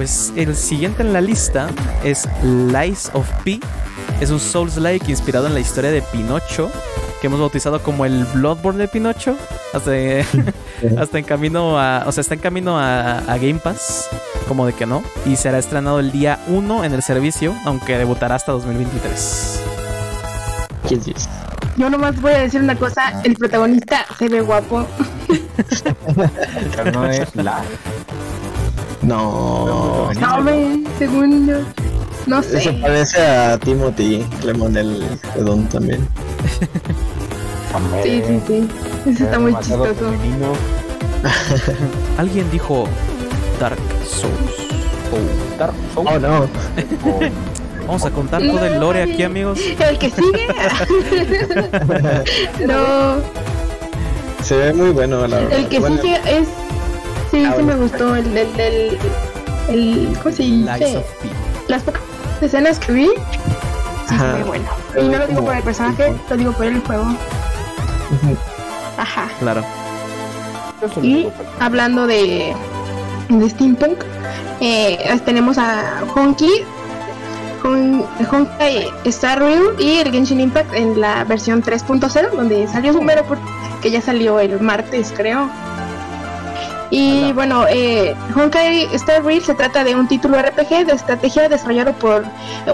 Pues 0.00 0.32
el 0.34 0.56
siguiente 0.56 1.02
en 1.02 1.12
la 1.12 1.20
lista 1.20 1.68
es 2.02 2.26
Lies 2.42 3.10
of 3.12 3.30
P. 3.44 3.60
Es 4.22 4.30
un 4.30 4.40
Souls-like 4.40 5.10
inspirado 5.10 5.46
en 5.46 5.52
la 5.52 5.60
historia 5.60 5.90
de 5.90 6.00
Pinocho, 6.00 6.70
que 7.20 7.26
hemos 7.26 7.38
bautizado 7.38 7.82
como 7.82 8.06
el 8.06 8.24
Bloodborne 8.32 8.78
de 8.78 8.88
Pinocho. 8.88 9.36
Hasta, 9.74 9.90
hasta 10.98 11.18
en 11.18 11.24
camino 11.26 11.78
a. 11.78 12.04
O 12.06 12.12
sea, 12.12 12.22
está 12.22 12.32
en 12.32 12.40
camino 12.40 12.78
a, 12.78 13.18
a 13.18 13.36
Game 13.36 13.60
Pass. 13.62 14.08
Como 14.48 14.64
de 14.64 14.72
que 14.72 14.86
no. 14.86 15.02
Y 15.26 15.36
será 15.36 15.58
estrenado 15.58 16.00
el 16.00 16.12
día 16.12 16.38
1 16.48 16.84
en 16.84 16.94
el 16.94 17.02
servicio, 17.02 17.54
aunque 17.66 17.98
debutará 17.98 18.36
hasta 18.36 18.52
2023. 18.52 19.62
¿Quién 20.88 21.02
dice? 21.02 21.28
Yo 21.76 21.90
nomás 21.90 22.18
voy 22.22 22.32
a 22.32 22.38
decir 22.38 22.62
una 22.62 22.74
cosa, 22.74 23.20
el 23.22 23.36
protagonista 23.36 24.06
se 24.18 24.30
ve 24.30 24.40
guapo. 24.40 24.86
No 26.94 27.04
es 27.04 27.36
la. 27.36 27.62
No. 29.02 30.10
No, 30.20 30.42
ve, 30.44 30.84
según 30.98 31.46
yo. 31.46 31.58
No 32.26 32.42
Se 32.42 32.60
sé. 32.60 32.72
parece 32.74 33.20
a 33.26 33.58
Timothy 33.58 34.24
Clemon 34.40 34.72
del 34.72 35.02
Edon 35.36 35.66
también. 35.68 36.06
Sí, 38.02 38.22
sí, 38.26 38.40
sí. 38.46 38.68
Ese 39.06 39.24
está 39.24 39.38
muy 39.38 39.54
chistoso. 39.60 40.12
Alguien 42.18 42.50
dijo 42.50 42.86
Dark 43.58 43.78
Souls. 44.06 44.34
Oh. 45.12 45.58
Dark 45.58 45.74
Souls. 45.94 46.10
Oh, 46.12 46.18
no. 46.18 46.42
Oh, 47.04 47.20
Vamos 47.86 48.04
a 48.04 48.10
contar 48.10 48.42
todo 48.42 48.64
el 48.64 48.78
lore 48.78 49.02
aquí, 49.02 49.22
amigos. 49.22 49.58
El 49.80 49.98
que 49.98 50.10
sigue. 50.10 50.46
no, 52.66 53.16
Se 54.42 54.56
ve 54.56 54.72
muy 54.74 54.90
bueno, 54.90 55.26
la 55.26 55.38
verdad. 55.40 55.58
el 55.58 55.68
que 55.68 55.80
Bueno, 55.80 56.00
sigue 56.00 56.20
es. 56.26 56.48
Sí, 57.30 57.44
Ah, 57.44 57.54
sí 57.56 57.62
me 57.62 57.74
gustó. 57.76 58.16
El 58.16 58.32
del. 58.34 58.48
El, 58.58 58.98
el, 59.68 60.18
¿Cómo 60.22 60.34
se 60.34 60.42
dice? 60.42 61.04
Las 61.68 61.82
pocas 61.82 62.02
escenas 62.40 62.78
que 62.78 62.92
vi. 62.92 63.06
Sí, 63.06 64.14
Ajá. 64.14 64.32
se 64.32 64.38
ve 64.38 64.44
bueno. 64.44 64.64
Y 65.00 65.08
no 65.08 65.18
lo 65.18 65.26
digo 65.26 65.44
por 65.44 65.54
el 65.56 65.62
personaje, 65.62 66.12
lo 66.28 66.36
digo 66.36 66.52
por 66.52 66.66
el 66.66 66.80
juego. 66.80 67.04
Ajá. 68.96 69.28
Claro. 69.38 69.62
Y 71.02 71.28
hablando 71.60 72.06
de, 72.06 72.54
de 73.28 73.50
Steampunk, 73.50 74.02
eh, 74.60 75.20
tenemos 75.24 75.58
a 75.58 76.02
Honky, 76.14 76.50
Hon- 77.62 78.04
Honkai 78.32 78.88
Star 79.04 79.38
Rail 79.40 79.62
y 79.78 79.98
el 79.98 80.10
Genshin 80.10 80.40
Impact 80.40 80.72
en 80.74 81.00
la 81.00 81.24
versión 81.24 81.62
3.0, 81.62 82.30
donde 82.32 82.66
salió 82.66 82.92
su 82.94 83.02
mero 83.02 83.24
que 83.82 83.90
ya 83.90 84.00
salió 84.00 84.40
el 84.40 84.58
martes, 84.60 85.12
creo. 85.16 85.48
Y 86.90 87.32
bueno, 87.32 87.66
eh, 87.68 88.14
Honkai 88.34 88.88
Star 88.94 89.24
Rail 89.24 89.42
se 89.42 89.54
trata 89.54 89.84
de 89.84 89.94
un 89.94 90.08
título 90.08 90.36
RPG 90.40 90.86
de 90.86 90.92
estrategia 90.92 91.48
desarrollado 91.48 91.92
por 91.94 92.24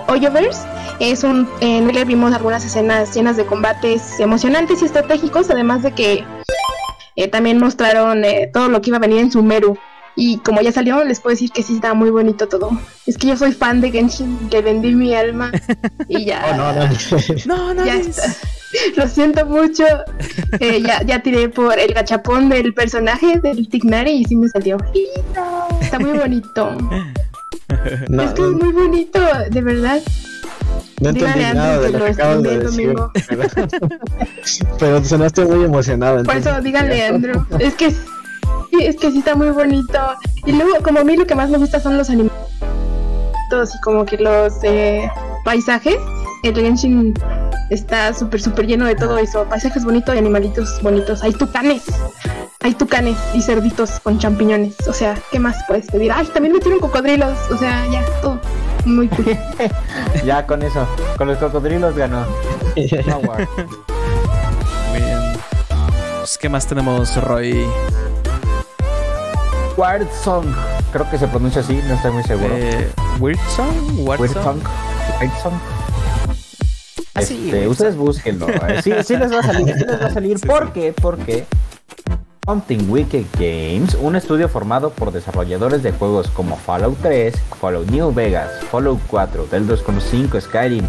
Oyoverse. 0.09 0.67
Es 1.01 1.23
un, 1.25 1.47
en 1.61 1.91
él 1.95 2.05
vimos 2.07 2.33
algunas 2.33 2.65
escenas 2.65 3.15
llenas 3.15 3.37
de 3.37 3.45
combates 3.45 4.19
emocionantes 4.19 4.81
y 4.81 4.87
estratégicos, 4.87 5.51
además 5.51 5.83
de 5.83 5.93
que 5.93 6.25
eh, 7.17 7.29
también 7.29 7.59
mostraron 7.59 8.25
eh, 8.25 8.51
todo 8.53 8.69
lo 8.69 8.81
que 8.81 8.91
iba 8.91 8.97
a 8.97 9.01
venir 9.01 9.19
en 9.21 9.31
Sumeru. 9.31 9.77
Y 10.19 10.39
como 10.39 10.63
ya 10.63 10.73
salió, 10.73 11.05
les 11.05 11.21
puedo 11.21 11.35
decir 11.35 11.53
que 11.53 11.63
sí 11.63 11.75
está 11.75 11.93
muy 11.93 12.09
bonito 12.09 12.49
todo. 12.49 12.71
Es 13.05 13.19
que 13.19 13.27
yo 13.27 13.37
soy 13.37 13.53
fan 13.53 13.83
de 13.83 13.91
Genshin, 13.91 14.49
le 14.51 14.63
vendí 14.63 14.95
mi 14.95 15.15
alma 15.15 15.53
y 16.09 16.25
ya. 16.25 16.43
Oh, 16.53 16.57
no, 16.57 16.73
no. 16.73 16.89
No, 17.45 17.75
no. 17.75 17.85
Ya 17.85 17.97
es- 17.97 18.07
está. 18.19 18.33
Lo 18.97 19.09
siento 19.09 19.47
mucho. 19.47 19.85
Eh, 20.61 20.83
ya, 20.83 21.03
ya 21.03 21.23
tiré 21.23 21.49
por 21.49 21.79
el 21.79 21.93
gachapón 21.95 22.49
del 22.49 22.75
personaje 22.75 23.39
del 23.41 23.69
Tignari 23.69 24.13
y 24.13 24.25
sí 24.25 24.37
me 24.37 24.49
salió. 24.49 24.77
Está 25.81 25.99
muy 25.99 26.19
bonito. 26.19 26.77
No, 28.09 28.23
es 28.23 28.33
que 28.33 28.43
es 28.43 28.53
muy 28.53 28.73
bonito, 28.73 29.21
de 29.51 29.61
verdad. 29.61 30.01
no 31.01 31.09
entendí 31.09 31.33
dígale 31.41 31.55
nada 31.55 31.81
de 31.81 31.91
lo 31.91 32.05
que 32.05 32.11
acabas 32.11 32.43
de 32.43 32.59
decir. 32.59 32.95
Pero, 34.79 35.05
sonaste 35.05 35.45
muy 35.45 35.65
emocionado. 35.65 36.23
Por 36.23 36.37
entonces- 36.37 36.53
eso 36.53 36.63
díganle, 36.63 37.07
Andrew. 37.07 37.45
Es 37.59 37.75
que 37.75 37.91
sí, 37.91 37.99
es 38.81 38.97
que 38.97 39.11
sí 39.11 39.19
está 39.19 39.35
muy 39.35 39.51
bonito. 39.51 39.99
Y 40.45 40.53
luego, 40.53 40.83
como 40.83 41.01
a 41.01 41.05
mí 41.05 41.17
lo 41.17 41.27
que 41.27 41.35
más 41.35 41.51
me 41.51 41.59
gusta 41.59 41.81
son 41.81 41.99
los 41.99 42.09
animalitos 42.09 42.37
y 43.75 43.81
como 43.83 44.05
que 44.05 44.17
los 44.19 44.55
eh, 44.63 45.11
paisajes. 45.45 45.97
El 46.45 46.55
Genshin 46.55 47.15
está 47.71 48.13
súper, 48.13 48.41
súper 48.41 48.67
lleno 48.67 48.87
de 48.87 48.95
todo 48.95 49.19
eso. 49.19 49.45
Paisajes 49.45 49.85
bonitos 49.85 50.15
y 50.15 50.19
animalitos 50.19 50.81
bonitos. 50.83 51.23
Hay 51.23 51.33
tucanes. 51.33 51.85
Hay 52.61 52.75
tucanes 52.75 53.17
y 53.35 53.43
cerditos 53.43 54.01
con 54.01 54.19
champiñones. 54.19 54.77
O 54.89 54.93
sea, 54.93 55.19
¿qué 55.31 55.39
más 55.39 55.57
puedes 55.69 55.87
pedir? 55.87 56.13
Ay, 56.13 56.27
también 56.27 56.55
metieron 56.55 56.81
cocodrilos. 56.81 57.39
O 57.51 57.57
sea, 57.59 57.87
ya, 57.91 58.05
todo. 58.21 58.41
Muy 58.85 59.09
cool. 59.09 59.37
Ya 60.25 60.47
con 60.47 60.63
eso, 60.63 60.87
con 61.19 61.29
los 61.29 61.39
cocodrilos 61.39 61.97
ganó. 61.97 62.25
Muy 64.91 65.01
bien. 65.01 65.19
Pues, 66.19 66.39
¿Qué 66.39 66.49
más 66.49 66.67
tenemos, 66.67 67.15
Roy? 67.23 67.67
Song, 70.25 70.47
creo 70.93 71.09
que 71.11 71.19
se 71.19 71.27
pronuncia 71.29 71.61
así, 71.61 71.81
no 71.87 71.95
estoy 71.95 72.11
muy 72.13 72.23
seguro. 72.23 72.55
Eh, 72.57 72.91
Weird 73.21 73.39
Song. 74.35 74.59
Ah, 77.17 77.21
Este, 77.23 77.67
ustedes 77.67 77.97
búsquenlo. 77.97 78.47
eh, 78.49 78.81
Sí, 78.83 78.93
sí 79.05 79.17
les 79.17 79.33
va 79.33 79.41
a 79.41 79.43
salir, 79.43 79.75
sí 79.75 79.85
les 79.85 80.01
va 80.03 80.07
a 80.07 80.11
salir. 80.13 80.39
Sí, 80.41 80.47
¿Por 80.47 80.73
qué? 80.73 80.93
Porque 80.93 81.47
Something 82.47 82.89
Wicked 82.89 83.25
Games, 83.39 83.95
un 84.01 84.15
estudio 84.15 84.49
formado 84.49 84.91
por 84.91 85.11
desarrolladores 85.11 85.83
de 85.83 85.91
juegos 85.93 86.29
como 86.29 86.57
Fallout 86.57 86.97
3, 87.03 87.35
Fallout 87.61 87.91
New 87.91 88.13
Vegas, 88.15 88.51
Fallout 88.71 89.01
4, 89.09 89.47
Del 89.47 89.67
2.5, 89.67 90.41
Skyrim, 90.41 90.85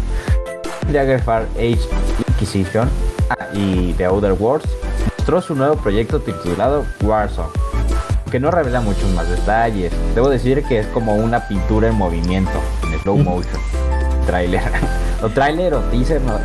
Daggerfall 0.92 1.46
Age 1.56 1.80
Inquisition 2.28 2.88
ah, 3.30 3.48
y 3.52 3.92
The 3.94 4.04
Outer 4.04 4.34
Worlds, 4.34 4.68
mostró 5.16 5.40
su 5.42 5.54
nuevo 5.56 5.74
proyecto 5.76 6.20
titulado 6.20 6.84
Warzone, 7.02 7.48
que 8.30 8.38
no 8.38 8.50
revela 8.52 8.80
muchos 8.80 9.10
más 9.10 9.28
detalles. 9.28 9.92
Debo 10.14 10.28
decir 10.28 10.62
que 10.64 10.78
es 10.78 10.86
como 10.88 11.16
una 11.16 11.48
pintura 11.48 11.88
en 11.88 11.94
movimiento, 11.96 12.52
en 12.84 13.00
slow 13.00 13.16
motion. 13.18 13.60
Trailer. 14.26 14.62
o 15.22 15.28
trailer 15.28 15.74
o 15.74 15.80
teaser, 15.90 16.20
no, 16.20 16.34
o 16.34 16.38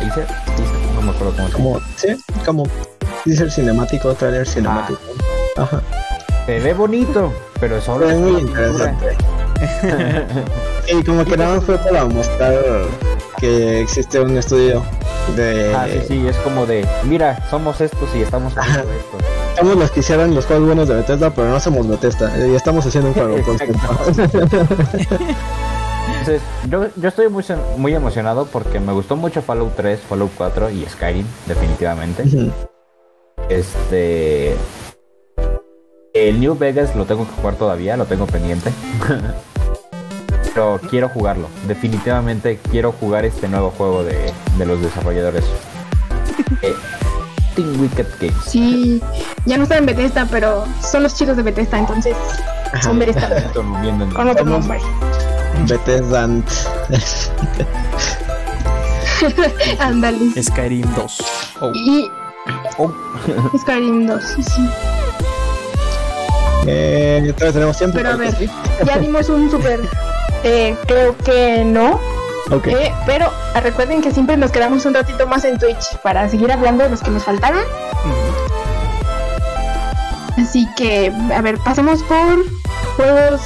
teaser, 0.00 0.26
teaser, 0.26 0.94
no 0.94 1.02
me 1.02 1.10
acuerdo 1.10 1.34
cómo 1.36 1.48
se. 1.48 1.52
Como, 1.52 1.80
sí, 1.96 2.24
como 2.44 2.64
teaser 3.24 3.50
cinemático, 3.50 4.14
trailer 4.14 4.46
cinemático. 4.46 5.00
Ajá. 5.56 5.82
Se 6.46 6.58
ve 6.60 6.72
bonito, 6.72 7.32
pero 7.60 7.80
solo 7.80 8.08
Es 8.08 8.14
es 8.14 8.20
muy 8.20 8.40
interesante. 8.40 9.16
Y 10.90 11.04
como 11.04 11.24
que 11.24 11.36
nada 11.36 11.56
más 11.56 11.64
fue 11.64 11.76
para 11.76 12.06
mostrar 12.06 12.54
que 13.38 13.82
existe 13.82 14.18
un 14.18 14.38
estudio 14.38 14.82
de... 15.36 15.74
Ah, 15.74 15.86
sí, 15.86 16.00
sí, 16.08 16.26
es 16.26 16.36
como 16.38 16.64
de, 16.64 16.88
mira, 17.04 17.46
somos 17.50 17.82
estos 17.82 18.08
y 18.14 18.22
estamos 18.22 18.56
haciendo 18.56 18.90
esto. 18.92 19.18
Somos 19.58 19.76
los 19.76 19.90
que 19.90 20.00
hicieron 20.00 20.34
los 20.34 20.46
juegos 20.46 20.66
buenos 20.66 20.88
de 20.88 20.94
Bethesda, 20.94 21.30
pero 21.30 21.50
no 21.50 21.60
somos 21.60 21.86
Bethesda. 21.86 22.32
Y 22.46 22.54
estamos 22.54 22.86
haciendo 22.86 23.10
un 23.10 23.14
juego. 23.14 23.36
Entonces, 26.28 26.46
yo, 26.68 26.88
yo 26.94 27.08
estoy 27.08 27.28
muy, 27.30 27.42
muy 27.78 27.94
emocionado 27.94 28.44
porque 28.44 28.80
me 28.80 28.92
gustó 28.92 29.16
mucho 29.16 29.40
Fallout 29.40 29.74
3, 29.76 29.98
Fallout 29.98 30.30
4 30.36 30.68
y 30.70 30.84
Skyrim, 30.84 31.26
definitivamente. 31.46 32.22
Este. 33.48 34.54
El 36.12 36.38
New 36.38 36.54
Vegas 36.58 36.94
lo 36.94 37.06
tengo 37.06 37.26
que 37.26 37.32
jugar 37.32 37.54
todavía, 37.54 37.96
lo 37.96 38.04
tengo 38.04 38.26
pendiente. 38.26 38.70
Pero 40.44 40.78
quiero 40.90 41.08
jugarlo. 41.08 41.48
Definitivamente 41.66 42.58
quiero 42.70 42.92
jugar 42.92 43.24
este 43.24 43.48
nuevo 43.48 43.70
juego 43.70 44.04
de, 44.04 44.30
de 44.58 44.66
los 44.66 44.82
desarrolladores. 44.82 45.44
Eh, 46.62 46.74
Team 47.54 47.80
Wicked 47.80 48.06
Games. 48.20 48.44
Sí, 48.46 49.02
ya 49.44 49.56
no 49.56 49.64
están 49.64 49.78
en 49.78 49.86
Bethesda, 49.86 50.26
pero 50.30 50.64
son 50.80 51.02
los 51.04 51.14
chicos 51.14 51.36
de 51.36 51.42
Bethesda, 51.42 51.78
entonces 51.78 52.16
son 52.82 52.98
Bethesda. 52.98 53.50
Con 54.14 54.28
otro 54.28 54.44
nombre. 54.44 54.78
Bethesda. 55.66 56.24
Ándale. 59.78 60.42
Skyrim 60.42 60.94
2. 60.94 61.18
Oh. 61.60 61.72
Y 61.74 62.10
Oh, 62.78 62.92
Skyrim 63.58 64.06
2, 64.06 64.24
sí. 64.24 64.68
Eh, 66.66 67.32
todavía 67.36 67.52
tenemos 67.52 67.78
tiempo. 67.78 67.96
Pero 67.96 68.10
a 68.10 68.16
ver, 68.16 68.34
sí. 68.36 68.48
ya 68.84 68.98
dimos 68.98 69.28
un 69.28 69.50
super. 69.50 69.80
Eh, 70.44 70.76
creo 70.86 71.16
que 71.18 71.64
no. 71.64 72.00
Ok. 72.50 72.68
Eh, 72.68 72.92
pero 73.04 73.30
ah, 73.54 73.60
recuerden 73.60 74.00
que 74.00 74.12
siempre 74.12 74.36
nos 74.36 74.50
quedamos 74.50 74.86
un 74.86 74.94
ratito 74.94 75.26
más 75.26 75.44
en 75.44 75.58
Twitch 75.58 75.96
para 76.02 76.28
seguir 76.28 76.50
hablando 76.52 76.84
de 76.84 76.90
los 76.90 77.02
que 77.02 77.10
nos 77.10 77.24
faltaron. 77.24 77.60
Así 80.38 80.68
que, 80.76 81.12
a 81.34 81.42
ver, 81.42 81.58
pasemos 81.58 82.02
por 82.04 82.44
juegos 82.96 83.40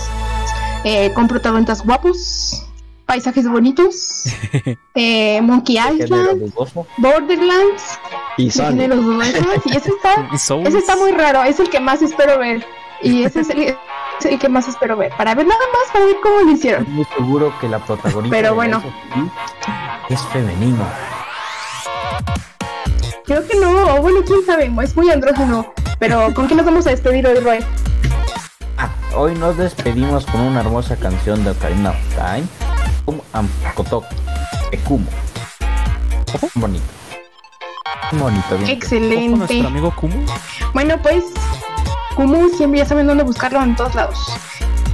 eh, 0.84 1.12
con 1.14 1.28
protagonistas 1.28 1.84
guapos, 1.84 2.64
paisajes 3.06 3.48
bonitos, 3.48 4.24
eh, 4.94 5.40
Monkey 5.42 5.76
Island. 5.78 6.52
Borderlands, 6.98 7.98
Y 8.36 8.50
Sonic. 8.50 8.92
y 9.66 9.76
ese 9.76 9.90
está, 9.90 10.28
ese 10.68 10.78
está 10.78 10.96
muy 10.96 11.12
raro, 11.12 11.42
es 11.42 11.60
el 11.60 11.68
que 11.70 11.80
más 11.80 12.02
espero 12.02 12.38
ver. 12.38 12.64
Y 13.02 13.24
ese 13.24 13.40
es 13.40 13.50
el, 13.50 13.62
es 13.62 13.76
el 14.24 14.38
que 14.38 14.48
más 14.48 14.68
espero 14.68 14.96
ver, 14.96 15.12
para 15.16 15.34
ver 15.34 15.46
nada 15.46 15.60
más, 15.72 15.92
para 15.92 16.04
ver 16.04 16.16
cómo 16.22 16.40
lo 16.42 16.50
hicieron. 16.52 16.82
Estoy 16.82 16.94
muy 16.94 17.04
seguro 17.16 17.52
que 17.60 17.68
la 17.68 17.84
protagonista 17.84 18.36
Pero 18.36 18.48
de 18.50 18.54
bueno. 18.54 18.82
Es 20.08 20.22
femenino. 20.32 20.86
Creo 23.24 23.46
que 23.46 23.56
no, 23.58 24.00
bueno, 24.00 24.20
quién 24.26 24.44
sabe, 24.44 24.70
es 24.82 24.96
muy 24.96 25.10
andrógeno. 25.10 25.72
Pero, 25.98 26.32
¿con 26.34 26.48
qué 26.48 26.54
nos 26.54 26.66
vamos 26.66 26.86
a 26.86 26.90
despedir 26.90 27.26
hoy, 27.26 27.38
Roy? 27.38 27.58
Hoy 29.14 29.34
nos 29.34 29.58
despedimos 29.58 30.24
con 30.24 30.40
una 30.40 30.60
hermosa 30.60 30.96
canción 30.96 31.44
de 31.44 31.50
Ocarina 31.50 31.90
of 31.90 31.96
Time, 32.14 32.46
Kum 33.04 33.20
Amkotok, 33.34 34.04
de 34.70 34.78
Kumo. 34.78 35.06
Bonito. 36.54 36.84
Bonito, 38.12 38.56
bien. 38.56 38.70
Excelente. 38.70 39.36
nuestro 39.36 39.66
amigo 39.66 39.94
Kumu? 39.96 40.24
Bueno, 40.72 40.96
pues, 41.02 41.24
Kumu 42.16 42.48
siempre 42.56 42.78
ya 42.80 42.86
saben 42.86 43.06
dónde 43.06 43.22
buscarlo 43.22 43.62
en 43.62 43.76
todos 43.76 43.94
lados. 43.94 44.18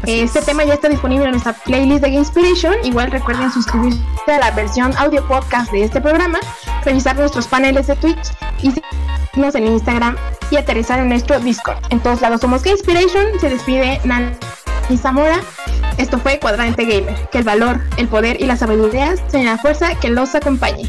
Este 0.05 0.43
tema 0.43 0.65
ya 0.65 0.75
está 0.75 0.89
disponible 0.89 1.27
en 1.27 1.33
nuestra 1.33 1.53
playlist 1.53 2.03
de 2.03 2.09
Inspiration. 2.09 2.75
Igual 2.83 3.13
recuerden 3.13 3.53
suscribirse 3.53 4.01
a 4.27 4.39
la 4.39 4.51
versión 4.51 4.97
audio 4.97 5.25
podcast 5.29 5.71
de 5.71 5.85
este 5.85 6.01
programa, 6.01 6.41
revisar 6.85 7.17
nuestros 7.17 7.47
paneles 7.47 7.87
de 7.87 7.95
Twitch 7.97 8.33
y 8.63 8.73
seguirnos 8.73 9.55
en 9.55 9.67
Instagram 9.69 10.17
y 10.51 10.57
aterrizar 10.57 10.99
en 10.99 11.09
nuestro 11.09 11.39
Discord. 11.41 11.79
En 11.91 12.01
todos 12.01 12.21
lados 12.21 12.41
somos 12.41 12.67
Inspiration. 12.67 13.39
Se 13.41 13.49
despide 13.49 14.01
Nan 14.05 14.37
y 14.89 14.97
Zamora. 14.97 15.41
Esto 15.99 16.19
fue 16.19 16.39
Cuadrante 16.39 16.85
Gamer. 16.85 17.29
Que 17.31 17.39
el 17.39 17.45
valor, 17.45 17.81
el 17.97 18.09
poder 18.09 18.41
y 18.41 18.47
la 18.47 18.57
sabiduría 18.57 19.15
sean 19.29 19.47
la 19.47 19.59
fuerza 19.59 19.95
que 19.99 20.09
los 20.09 20.35
acompañe. 20.35 20.89